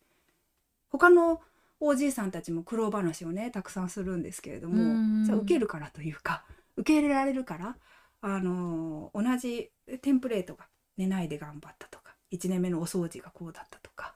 [0.89, 1.41] 他の
[1.79, 6.45] おじいさんたちも苦労話をねたくさんするんですけれども、うん受けるからというか
[6.77, 7.77] 受け入れられるから、
[8.21, 14.15] あの同じテンプレートが寝ないで頑張ったとか1年目のお掃除がこうだったとか、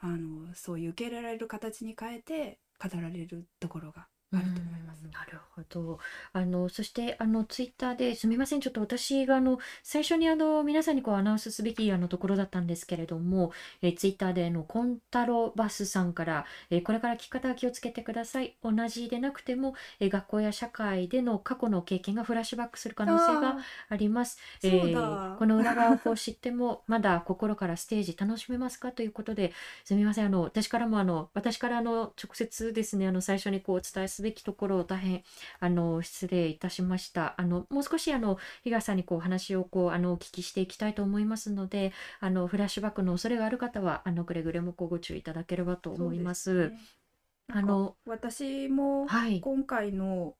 [0.00, 5.00] あのそういう受け入れられる形に変えて語られるところがあると思います。
[5.02, 5.98] うんなるほど。
[6.32, 18.56] あのそしてあのツイッターですみませんちょっと私があの最初にあの皆さんにこうアナウンスすべきあのところだったんですけれども、えツイッターであのコンタロバスさんから、えこれから聞き方は気をつけてください。
[18.62, 23.56] 同じでなくても、え学校や社会での過去の経験がフラッシュバックする可能性が
[23.88, 24.38] あります。
[24.62, 29.52] えだーこの裏側をこう知ってもまだ心からステージ楽しめますかということで
[29.84, 35.22] すみませんあの私からもあの私からあの直接ですねあの最初にこうお伝えすべきところを大変
[35.60, 37.34] あの失礼いたしました。
[37.38, 46.42] あのもう少しあの東さんにこうお話をこうあのお聞きしていきたいと思いますのであのフラッシュバックの恐れがある方はあのくれぐれもご注意いただければと思います。
[46.42, 46.80] すね。
[47.48, 49.40] あの私もはい。
[49.40, 50.34] 今回の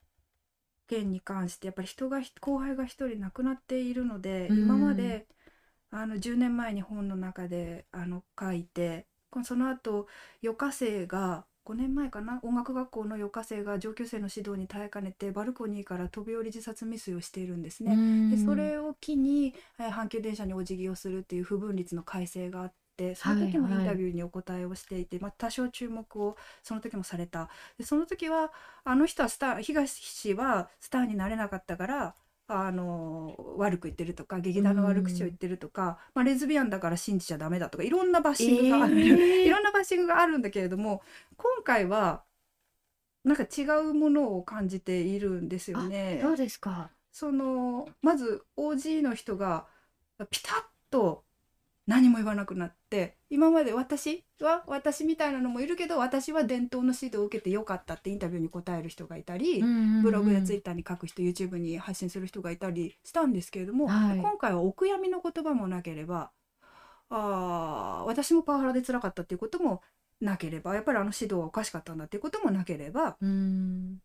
[0.89, 4.59] 件に関してやっぱり人が後輩が一人亡くなっているので、うん。
[4.63, 5.27] 今まで
[5.91, 9.07] あの10年前に本の中であの書いて
[9.45, 10.07] その後
[10.43, 12.41] 余暇生が5年前かな？
[12.43, 17.97] 音楽学校の余暇生が上級生の指導に耐えかねてバルコニーから飛び降り自殺未遂をしているんですね。
[18.31, 27.49] でそれを機に、えー阪急電車にお辞儀をするっていう不分率の改正があってその時もはいはいインタビューにお答えをしていて、まあ、多少注目をその時もされた。
[27.79, 28.53] でその時は
[28.85, 32.15] あの人はスター東はスターになれなかったから
[32.49, 41.03] あの悪く言ってるとか劇団の悪口を言ってるとか、まあ、レズビアンだから信じちゃダメだとかいろんなバッシングがある、えー、 いろんなバッシングがあるんだけれども
[41.37, 42.25] 今回は
[43.25, 46.21] なんか違うものを感じているんですよね。
[46.23, 46.91] そうですか？
[47.11, 49.67] そのまず OG の人が
[50.31, 51.26] ピタッと
[51.87, 66.31] 何も言わなくなって今まで私は私みたいなのもいるけど私は伝統の指導を受けてよかったってインタビューに答える人がいたり、うんうんうん、ブログやツイッターに書く人 YouTube に発信する人がいたりしたんですけれども、はい、今回はお悔やみの言葉もなければ
[67.09, 69.81] あ私もパワハラで辛かったっていうことも
[70.21, 73.99] なければやっぱりあの指導はおかしかったんだっていうこともなければ、うん、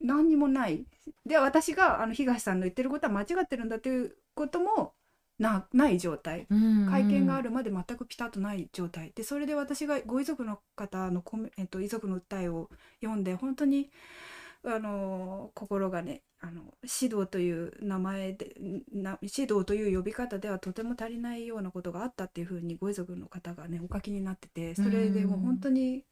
[0.00, 0.86] 何にもない。
[1.26, 4.92] で私があの東さんの言ってることは間違ってるんだっていうことも
[5.38, 12.70] なない状態、会見があるまで全くピタッとない状態でそれで私がご遺族の方のコメ、えっと、遺族の訴えを
[13.00, 13.90] 読んで本当に
[14.64, 18.54] あの心がねあの指導という名前で
[18.92, 26.04] な指導という呼び方ではとても足りないようなことがあったっていうふうにご遺族の方がねお書きになっててそれでもう本当に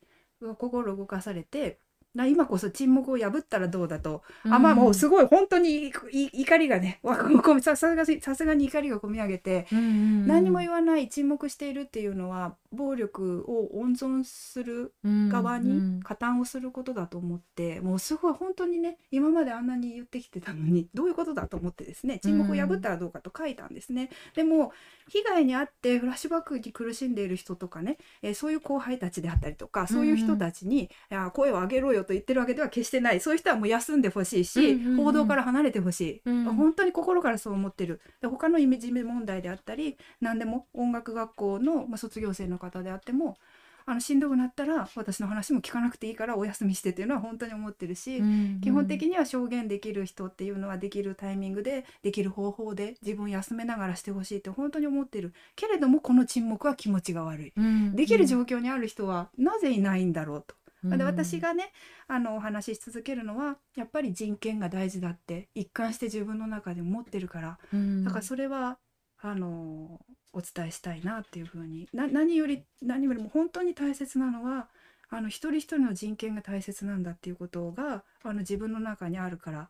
[0.59, 1.79] 心動かされて
[2.15, 7.01] な今こそ沈黙を破ったらどうだと、うん、あまあもうすごい本当に怒りがね
[7.63, 24.11] さすがさすがに怒りがこみ上げて、うんうんうん、何も言わない沈黙しているっていうのは暴力を温存する側に加担をすることだと思って、うんうん、もうすごい本当にね今まであんなに言ってきてたのにどういうことだと思ってですね沈黙を破ったらどうかと書いたんですね。
[24.35, 24.73] でも
[25.09, 33.21] 被害に遭ってフラッシュバックに苦しんでいる人とかね、えー、そういう後輩たちであったりとかそういう人たちに、うんうん、声を上げろよと言ってるわけでは決してない。
[33.21, 38.01] そういう人はもう休んでほしいし、うんうんうん、報道から離れてほしい、うん、本当に心からそう思ってる。
[38.21, 43.37] で他のいじめ問題であったり何でも音楽学校の、まあ、卒業生の方であっても
[43.85, 48.29] あのしんどくなったら私の話も聞かなくていいからお休みしてっていうのは本当に思ってるし、うんう
[48.59, 55.33] ん、基本的には証言できる人っていうのはできるタイミングでできる方法で自分を休めながらしてほしいって本当に思ってる。
[55.57, 60.55] けれどもこの沈黙は気持ちが悪い、うんうん、できる状況にある人はなぜいないんだろうと。
[60.85, 61.73] で私がね
[62.09, 68.79] あのお話しし続けるのはやっぱり人権が大事だって一貫して自分の中で思ってるから、うん、だからそれは
[69.21, 70.01] あの
[70.33, 71.89] お伝えしたいなっていうふうに。
[71.93, 74.69] 何より何よりも本当に大切なのは
[75.11, 79.69] あの一人一人の人権が大切なんだっていうことがあの自分の中にあるから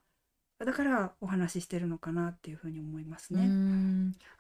[0.64, 3.48] だからお話ししてるのかなっていうふうに思いますね。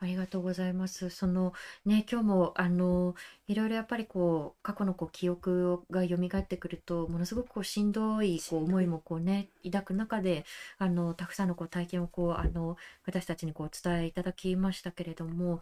[0.00, 1.10] ありがとうございます。
[1.10, 1.52] その
[1.84, 3.14] ね今日もあの
[3.48, 10.44] いろいろやっぱりこう過去のこう記憶が蘇ってくるとものすごくこうしんどいこう思いもこうね抱く中で
[10.78, 15.60] あのたくさんのこう体験をこうあの私たちにこうお伝えいただきましたけれども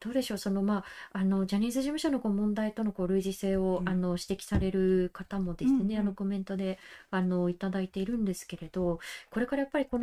[0.00, 0.38] どうでしょう？
[0.38, 6.78] そのまああのジャニーズ事務所のこう問題とのこう類似性を、うん、あの指摘される方もですね、うんうん、あのコメントで
[7.10, 8.98] あのいただいているんですけれど
[9.30, 9.99] これからやっぱりこの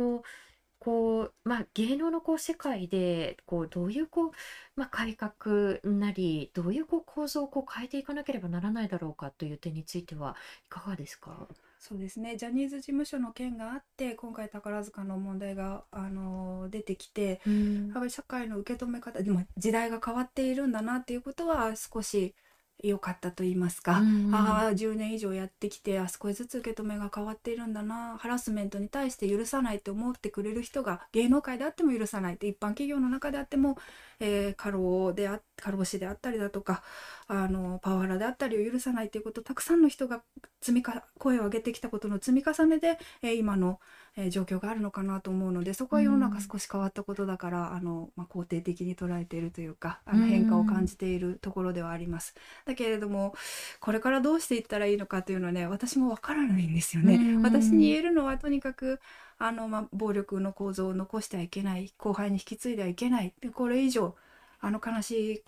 [0.80, 4.30] こう、まあ、芸能のこう世界でこうどういうこう、
[4.76, 10.36] まあ、改革なりどういうこう構造をこう変えていかなければならないだろうかという点については
[10.66, 11.48] いかがですか？
[11.80, 12.36] そうですね。
[12.36, 22.34] ジャニーズ事務所の件があって今回宝塚の問題があの出てきて、うん、やっぱり社会の受け止め方でも時代が変わっているんだなっていうことは少し
[22.82, 28.16] 良かったと言いますか、うんうん、ああ10年以上やってきてあ少しずつ受け止めが変わっているんだな。
[28.18, 33.76] ハラスメントに対して許さないって思ってくれる人が芸能界であっても許さないって一般企業の中であっても、
[34.20, 36.82] えー、過労であ過労死であったりだとか
[37.26, 40.22] あのパワハラであったりを許さないということたくさんの人が
[40.60, 43.80] 積みか声を上げてきたことの積み重ねで、えー、今の
[44.20, 52.34] え状況があるのかなと思うのでそこは世の中少し変わったことだから、うん、あのまあ、肯定的に捉えているというかあの変化を感じているところではあります。
[52.64, 53.34] だけれども
[53.80, 57.14] これからどうしていったらいいのかというのはね私もわからないんですよね。
[57.14, 59.00] うん、私に言えるのはとにかく
[59.38, 63.34] あの、まあ、暴力の構造を残してはいけない後輩に引き継いではいけない。
[63.40, 64.16] でこれ以上
[64.60, 65.44] あの悲しい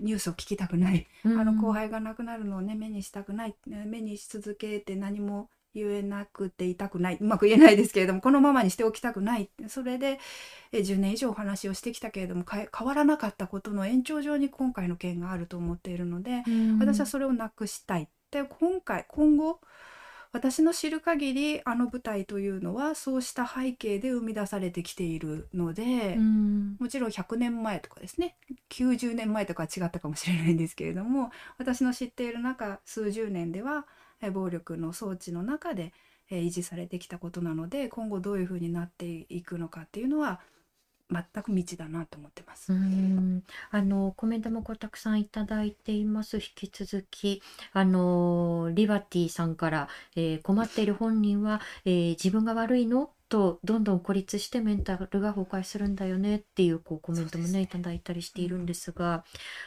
[0.00, 3.54] ニュースを聞きたくない、うん、あの後輩が亡くなるのをね目にしたくない。
[3.66, 7.18] 目にし続けて何も言えなくて痛くない。
[7.20, 9.50] うまく言えないですけれどもこのままにしておきたくない。
[9.68, 10.18] それで
[10.72, 16.42] 10年以上お話をしてきたけれども変わらなかったことの延長上に今回の件があると思っているので、
[16.80, 18.08] 私はそれをなくしたい。
[18.30, 19.60] で今回今後
[20.30, 26.16] 私の知る限りあの舞台というのはそうした背景で生み出されてきているので、
[26.78, 28.36] もちろん100年前とかですね。
[28.68, 33.86] 90年前とかは違ったかもしれないんですけれども私の知っている中数十年では
[34.32, 35.92] 暴力の装置の中で
[36.30, 40.40] 維持されてきたことなので今後どういうふうになっていくのかっていうのは
[41.10, 42.70] 全く未知だなと思ってます。
[42.72, 46.36] うんあのコメントもこうたくさんいただいています。
[46.36, 47.42] 引き続き
[47.72, 53.10] あのリバティさんから、えー、困っている本人は、えー、自分が悪いの？
[53.28, 57.60] とどんどん孤立してメンタルが崩壊するんだよねっていうこうコメントもね、ね。
[57.62, 59.24] いただいたりしているんですが、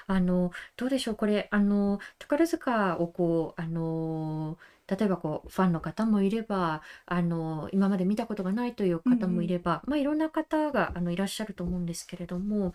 [0.08, 4.58] あの、どうでしょう、これ、あの、宝塚をこう、あの、
[4.92, 12.74] 例えばこうファンの方もいればあの今まで見たことがないという方もいれば、まあ、いろんな方があのいらっしゃると思うんですけれども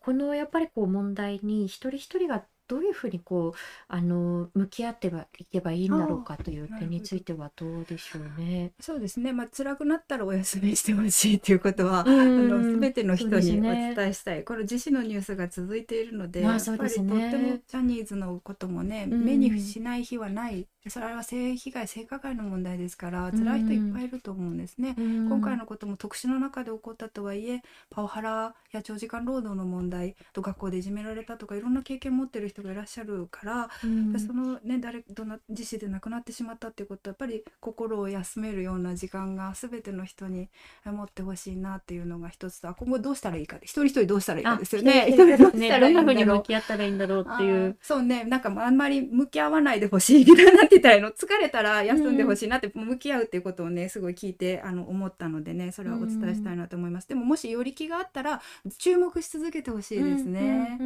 [0.00, 2.42] このやっぱりこう問題に一人一人が
[2.72, 8.72] どういうふうにこうあの向き合ってはいけばいいんだろうかという点についてはどうでしょうね。
[8.80, 9.34] そうですね。
[9.34, 14.44] まあ辛くなったらお休みしてほしいということは、うんあの全ての人にお伝えしたい。
[14.44, 20.66] これ自身のニュースが続いているので、まあやっぱりとってもジャニーズのこともね、うん目にしない日はない。
[20.88, 24.94] それは性被害、性加害の問題ですから、辛い人いっぱいいると思うんですね。
[24.98, 34.18] 今今回のことも特殊の中で起こったとはいえパワハラや長時間労働の問題と学校でいじめられたとかいろんな経験を持ってる人がいらっしゃるから、うん。
[34.20, 40.48] そのね誰どな自死で亡くなってしまったっていうことはやっぱり心を休めるような時間が全ての人に
[40.84, 45.06] 持ってほしいなっていうのが一つとあ今後どうしたらいいか一人一人どうしたらいいかですよね。
[45.10, 46.14] 一人どうねしたらいいどんなふう。
[46.14, 47.76] にんだろう向き合ったらいいんだろうっていう。
[47.80, 48.24] そうね。
[48.24, 51.10] なんかあんまり向き合わないでほしいみたいななんてたらいいの？
[51.10, 58.42] 疲れたら休んでほしいなって、向き合うっていうことをねすごい聞いてあの思ったのでねそれはお伝えしたいなと思います、でももしより気があったら
[58.78, 60.78] 注目し続けてほしいですね、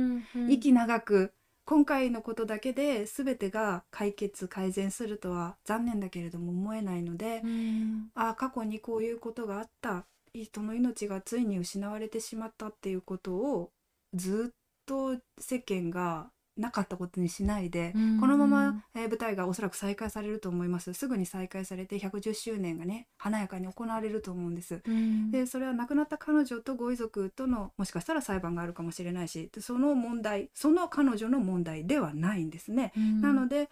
[0.49, 1.33] 息長く
[1.65, 8.09] 今回のことだけで全てが解決改善するとは残念だけれども思えないので、うん。
[8.15, 10.05] ああ過去にこういうことがあった。
[10.33, 13.71] 人の命がついに失われてしまったっていうことを
[14.13, 18.21] ずっと世間がなかったことにしないで、うん。
[18.21, 20.93] このまま、えー舞台がおそらく再開されると思います。
[20.95, 24.83] すぐに再開されて110周年がね華やかに行われると思うんです。
[24.87, 25.31] うん。
[25.31, 32.93] でそれは亡くなった彼女とご遺族とのもしかしたら裁判があるかもしれないしでその問題その彼女の問題ではないんですね。
[32.97, 33.21] うん。
[33.21, 33.69] なので、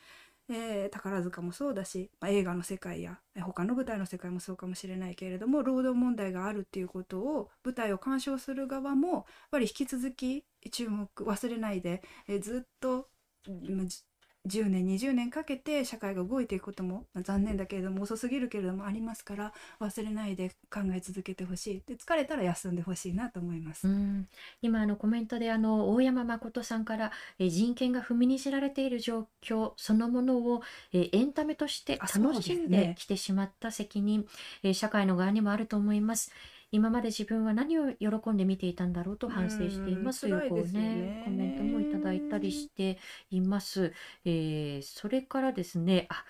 [0.49, 13.09] えー宝塚もそうだし、まあ、映画の世界やえー他の舞台の世界もそうかもしれないけれども労働問題があるっていうことを舞台を鑑賞する側もやっぱり引き続き注目忘れないで、えーずっと
[13.47, 14.03] うんじ
[14.47, 23.89] 10年20年かけて社会が動いていくことも、まあ残念だけれども遅すぎるけれどもありますから忘れないで考え続けてほしいで疲れたら休んでほしいなと思います。
[23.89, 24.29] うん、
[24.61, 30.62] 今あのコメントであの大山誠さんからえー人権が踏みにじられている状況そのものを
[30.93, 34.27] えーエンタメとして楽しんできてしまった責任、
[34.62, 36.31] えー社会の側にもあると思います。
[36.75, 42.99] 今まで自分は何を喜んで見ていたんだろうと反省していますというこうねねコメントもいただいたりして
[43.31, 43.93] います。
[44.25, 46.25] えーそれからですねあ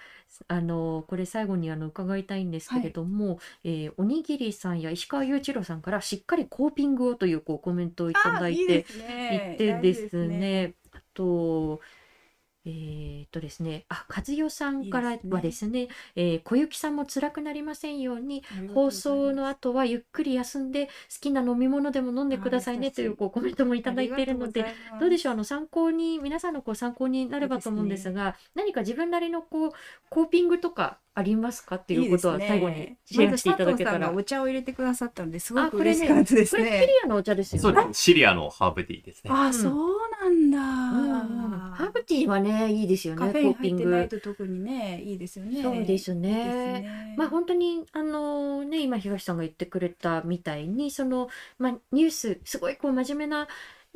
[0.48, 9.54] あのこれ最後にあの伺いたいんですけれども、えーおにぎりさんや石川雄一郎さんからしっかりコーピングをというこうコメントをいただいてあいいですね。
[9.54, 10.74] いてです大事ね。
[10.92, 11.80] あと
[12.66, 15.32] えーっとですねあ和代さんからいいですね。
[15.34, 20.90] はですねえー小雪さんも辛くなりませんようにうご放送の後はゆっくり休んで好
[21.20, 24.66] きな飲み物でも飲んでくださいねというこうコメントもいただいているので
[25.00, 29.70] どうでしょうあの参考に皆さんのこう参考になればと思うんですが何か自分なりのこう
[30.08, 31.76] コーピングとかありますか？
[31.76, 34.10] っていうことは最後にシェアしていただけたら。
[34.12, 36.86] お茶を入れてくださったのですごあこれねく嬉しかったですこれキリね。
[37.04, 37.84] アのお茶ですよそうね。
[37.86, 38.02] です。
[38.02, 39.30] シリアのハーブティーですね。
[39.32, 39.74] あ、んそう
[40.22, 40.58] なんだ。
[40.58, 44.20] うんうんハーブティーはねいいですよねカフェイ入ってないグ。
[44.20, 45.62] と特にねいいですよね。
[45.62, 46.30] そうですいいね。
[46.32, 53.48] ねまあ本当にあのね今東さんが言ってくれたみたいにそのまあニュースすごいこう真面目な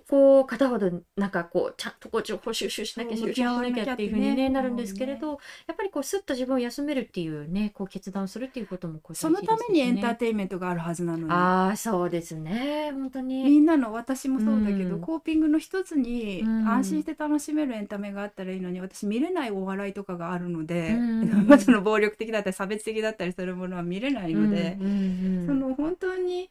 [0.08, 11.32] こう片ほどなんかこうちゃんとこう情報収集しなきゃ収集しなきゃっていうふうに、ねねなるんですけれど、やっぱりこうスッと自分を休めるっていうねこう決断するっていうこともこうそのためにエンターーテインメントがあるはずなのに。
[11.32, 13.44] ああそうですね本当に。
[13.44, 15.00] みんなの私もそうだけど、うん。
[15.00, 16.68] コーピングの一つにうん。
[16.68, 21.58] 安心して楽しめるエンタメがあったらいいのに私見れないお笑いとかがあるので、うん。
[21.60, 26.50] その暴力的だったり差別的だったりするものは見れないので、うんうんうんその本当に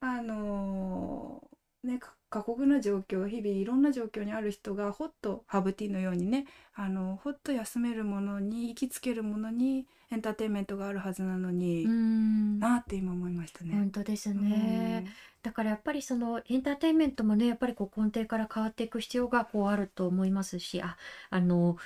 [0.00, 13.74] あのーねか過酷な状況日々いろんな状況にある人がほっとハーブティーのようにねあのほっと休めるものに行きつけるものにエンターテインメントがあるはずなのに、うんなあって今思いましたね。
[13.74, 15.06] 本当ですね。
[15.42, 20.96] だからやっぱりそのエンターテインメントもねやっぱりこう根底から変わっていく必要がこうあると思いますしあ
[21.30, 21.76] あの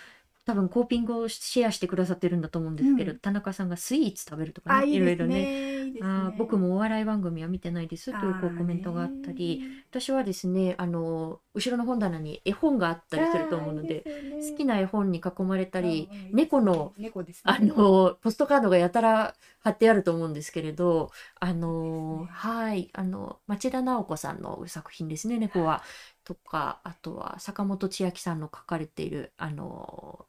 [0.44, 3.18] 多分コーピングをシェアしてくださってるんだと思うんですけど、うん。
[3.18, 5.34] 田中さんがスイーツ食べるとかねいろいろね。
[5.34, 5.84] ね。
[5.84, 6.10] いいですね。
[6.10, 9.62] あー僕もお笑い番組は見てないですというこうコメントがあったり。
[9.90, 14.04] 私はですねあの後ろの本棚に絵本があったりすると思うので
[14.50, 17.42] 好きな絵本に囲まれたり猫の猫ですね。
[17.44, 25.82] あのポストカードがやたら貼ってあると思うんですけれど、あの、はい、あの、町田直子さんの作品ですね、猫は。
[26.24, 30.26] とか、あとは坂本千秋さんの書かれている、あの、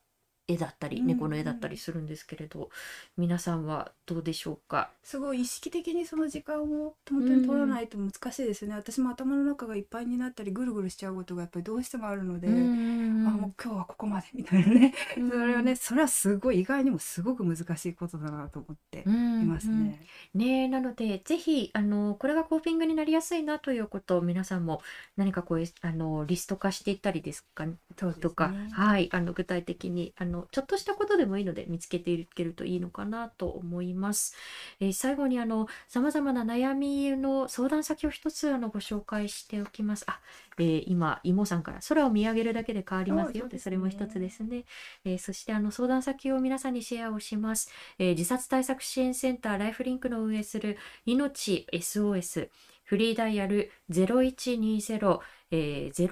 [0.47, 2.69] 絵だったり猫の絵だったりするんですけれど、
[3.17, 4.89] 皆さんはどうでしょうか？
[5.01, 19.09] すごい意識的にその時間を本当に取らないと難しいですね、私も頭の中がいっぱいになったりぐるぐるしちゃうことがやっぱりどうしてもあるので、あもう今日はここまでみたいなね、それはねそれはすごい意外にもすごく難しいことだなと思ってい
[19.45, 20.05] ますね。
[20.33, 24.81] ねなのでぜひあのこれがコーピングになりやすいなということを皆さんも
[25.15, 34.35] 何かこうあのリスト化していったりですか、ね、とか、はいあの具体的にあののちょっとしたことでもいいので見つけていけるといいのかなと思います。
[34.79, 40.05] えー、最後にあの様々な悩みの相談先を一つあのご紹介しておきます。
[40.07, 40.19] あ、
[40.57, 44.65] えー、今妹さんから空を見上げるだけで変わりますよってそれも一つですね。
[45.05, 47.69] えー、そしてあの相談先を皆さんにシェアをします。
[47.99, 52.49] え自殺対策支援センターライフリンクの運営する命 SOS
[52.93, 55.19] フリーダイヤル0120
[55.55, 56.09] えー、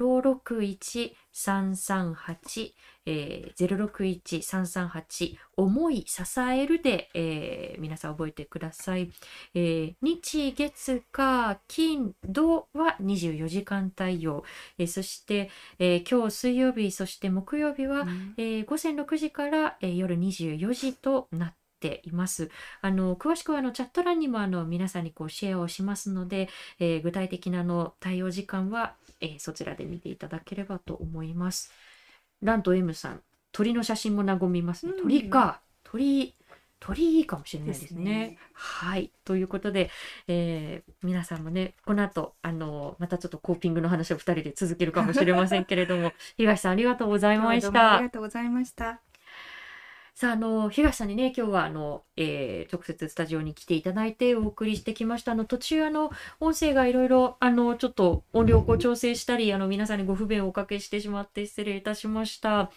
[1.33, 2.73] 061338、
[3.07, 3.89] えー、
[4.23, 9.11] 061338思い支えるで、えー、皆さん覚えてください。
[9.55, 14.43] えー、日月火金土は24時間対応、
[14.77, 22.49] えー、そして、えー、今日水曜日そして木曜日は、うん、えー、午前6時から、えー、夜24時となってています。
[22.81, 26.47] あの詳しくはあのチャット欄にもあの皆さんにこうシェアをしますので、
[26.79, 31.71] えー、具体的なの対応時間は、えー、そちらで見ていただければと思います。
[32.41, 33.21] ラント M さん、
[33.51, 34.93] 鳥の写真も和みますね。
[35.01, 36.35] 鳥か、鳥、
[36.79, 38.03] 鳥いいかもしれないですね。
[38.03, 39.11] ねはい。
[39.23, 39.91] ということで、
[40.27, 47.95] えー、皆さんもね、この後、あの、またちょっとコーピングの話を2人で続けるかもしれませんけれども、 東さんありがとうございました。
[47.95, 48.99] ありがとうございました。
[50.13, 55.31] さあ、あの、東さんにね、今日は、あの、えー、直接スタジオに来ていただいてお送りしてきました。
[55.31, 62.71] あの、途中、あの、音声がいろいろ、あの、ちょっと音量を調整したり、あの、皆さんにご不便をおかけしてしまって失礼いたしました。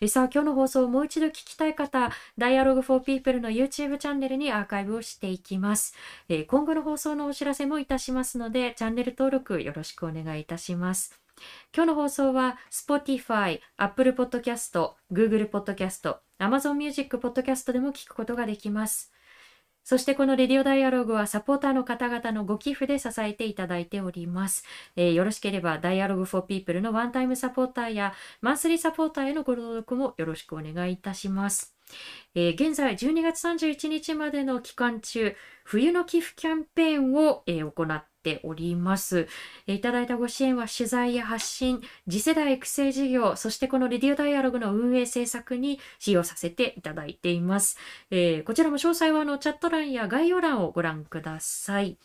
[0.00, 5.94] えさあ、今日の放送をもう一度聞きたい方、Dialogue for People の YouTube チャンネルにアーカイブをしていきます。
[6.28, 11.27] えー、今後の放送のお知らせもいたしますので、チャンネル登録よろしくお願いいたします。
[11.74, 19.12] 今日の放送は Spotify、Apple Podcast、Google Podcast、Amazon Music Podcast でも聞くことができます。
[19.88, 24.62] そしてこのレディオダイアログはサポーターの方々のご寄付で支えていただいております。
[24.96, 28.12] えー、よろしければダイアログフォーピープルのワンタイムサポーターや
[28.42, 31.74] マンスリーサポーターへのご登録もよろしくお願いいたします。
[32.34, 35.34] えー、現在12月31日までの期間中、
[35.64, 39.26] 冬の寄付キャンペーンを、えー、行ってております。
[39.66, 47.78] えいただいたご支援は取材や発信、次世代育成事業、そしてこのレディオダイアログの運営制作に使用させていただいています。
[48.10, 51.96] えー、こちらも詳細はあのチャット欄や概要欄をご覧ください。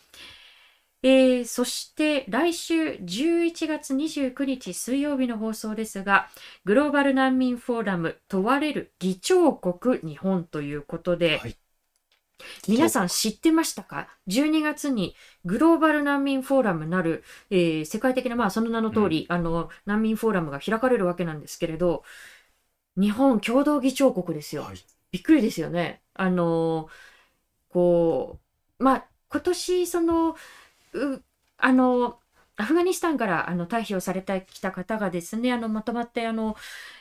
[1.02, 6.30] えー、そして来週11月29日水曜日の放送ですが、
[6.64, 11.56] グローバル難民フォーラム問われる議長国日本ということで、はい
[12.68, 15.14] 皆さん知ってましたか ?12 月に
[15.44, 22.04] グローバル難民フォーラムなる、えー、世界的な、まあその名の通り、うん、あの、難民フォーラムが開かれるわけなんですけれど、
[22.96, 24.62] 日本共同議長国ですよ。
[24.62, 24.76] はい、
[25.12, 26.02] びっくりですよね。
[26.14, 26.88] あの、
[27.70, 28.40] こ
[28.78, 30.36] う、まあ今年その、
[30.92, 31.24] う
[31.58, 32.20] あの、
[32.56, 36.56] アフガニスタンからあの退避をされてきた方がですね、あのまとまってあの、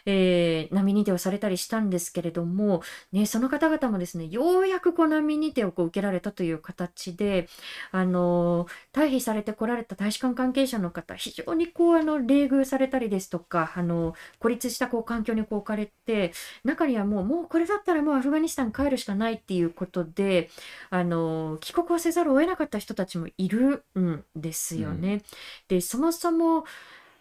[0.05, 2.81] えー、難民認定をされたりしたんですけれども、
[3.11, 7.47] ね、その方々もですね、ようやくこう難民認定をこう受けられたという形で、
[7.91, 16.33] あの退避されてこられた大使館関係者の方、非常にこうあの冷遇されたりですとか、あの孤立したこう環境にこう置かれて、
[16.63, 20.49] 中にはもう、もうこれだったらもうアフガニスタン帰るしかないっていうことで、
[20.89, 25.13] あの帰国をせざるを得なかった人たちもいるんですよね。
[25.13, 25.23] うん
[25.67, 26.65] でそもそも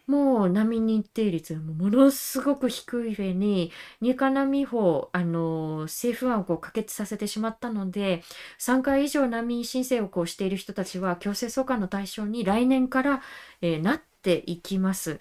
[0.06, 3.70] もう難民認定率がものすごく低い上に
[4.00, 8.22] 入管難民法あの政府案をこう可決させてしまったので
[8.58, 13.22] 3回以上難民申請をこうしている人たちは強制送還の対象に来年から、
[13.60, 15.20] えー、なっていきます。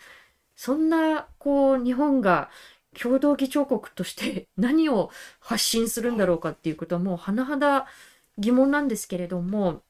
[0.56, 2.50] そんなこう日本が
[3.00, 7.88] 共同議長国として 何を発信するんだろうかっていうことはもう甚だ
[8.38, 9.84] 疑問なんですけれども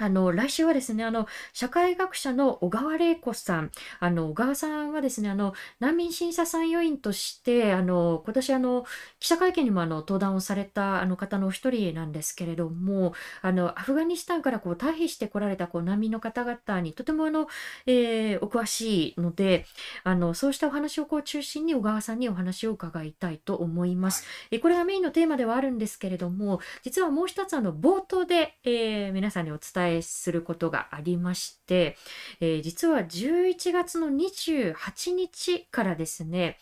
[0.00, 8.86] あの、来週はですね、あの、社会学者の小川玲子さん、あの、小川さんはですね、あの、難民審査参与員として、あの、今年あの、
[9.18, 13.12] 記者会見にもあの、登壇をされたあの方の一人なんですけれども、
[13.42, 17.48] あの、アフガニスタンからこう、退避してこられたこう、難民の方々にとてもあの、
[17.86, 19.66] えー、お詳しいので、
[20.04, 24.24] あの、そうしたお話をこう、中心に小川さんにお話を伺いたいと思います。
[24.52, 31.96] えこれがメインのテーマではあるんですけれども、実はもう一つあの、冒頭で、えー、皆さんにお伝ええすることがありまして、
[32.40, 36.58] えー、実は11月の28日からですね、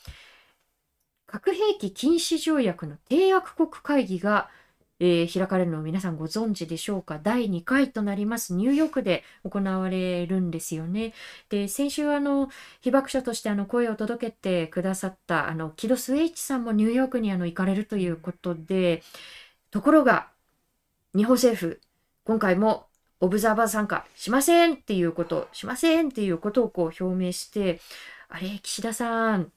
[1.27, 4.49] 核兵器禁止条約の締約国会議が
[4.99, 7.19] えー、開かれるのを皆さんご存知でしょうか？
[7.23, 11.13] 第2回となりますニューヨークで行われるんですよね。
[11.51, 12.49] で先週あの
[12.81, 19.03] 被爆者としてあの声を届けてくださったあの木戸スエイチさんもニューヨークにあの行かれるということで
[19.71, 20.31] ところが
[21.15, 21.81] 日本政府
[22.25, 22.87] 今回も
[23.21, 27.81] オブザーバー参加しませんっていうことしませんっていうことをこう表明して
[28.29, 29.53] あれ岸田さん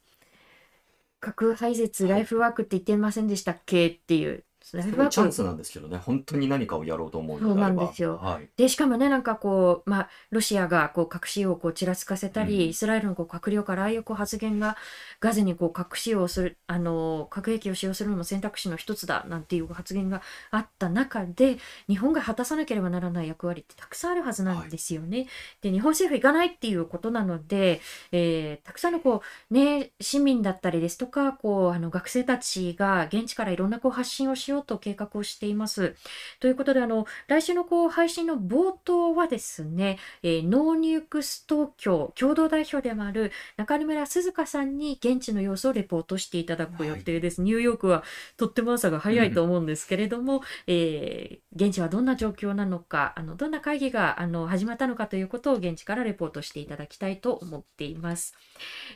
[1.20, 4.46] 核廃絶ライフワークって言ってませんでしたっけっていう。
[4.70, 8.18] それはチャンスなんですけどね、本当に何かをやろうと思うそうなんですよ。
[8.18, 14.78] はい、で、しかもね、なんかこう、まあ、ロシアがこう核使用をこうちらつかせたり、うん、イスラエルのこう閣僚からああいうこう発言が
[15.20, 20.22] ガゼにこう核使用する、あの、核兵器を使用するのも選択肢の一つだなんていう発言が
[20.52, 25.18] あった中で、日本が果たさなければならない役割ってたくさんあるはずなんですよね。
[25.18, 25.28] はい、
[25.62, 27.82] で、日本政府行かないっていうことなので、
[28.12, 35.96] えー、たくさんのこう、ね、市民だったりですとか、こう、あの、学生たちが現地からいろんなこう発信をしようと計画をしています。
[36.40, 47.42] ということで、あの、来週のこう配信の冒頭はですね、えー、 KNOW NUKES TOKYO 共同代表でもある中村涼香さんに現地の様子をレポートしていただく予定です。
[47.42, 48.04] はい、ニューヨークは
[48.38, 58.36] とっても朝が早いと思うんですけれども、うん、えー、現地はどんな状況なのか、あの、どんな会議があの始まったのかということを現地からレポートしていただきたいと思っています。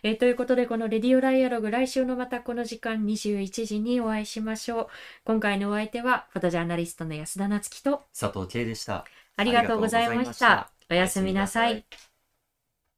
[0.03, 4.87] えー、ということで、この Radio Dialogue、来週のまたこの時間21時にお会いしましょう。
[5.25, 9.03] 今回のお相手は、フォトジャーナリストの安田なつきと佐藤圭でした。
[9.35, 10.71] ありがとうございました。
[10.89, 11.83] おやすみなさい。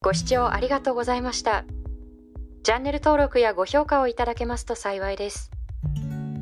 [0.01, 1.65] ご視聴ありがとうございました。
[2.63, 5.49] チャンネル登録やご評価をいただけますと幸いです。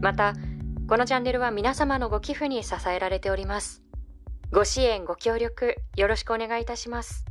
[0.01, 0.34] また、
[0.89, 3.81] このチャンネルは皆様のご寄付に支えられております。
[4.51, 7.23] ご支援、ご協力、よろしくお願いいたします。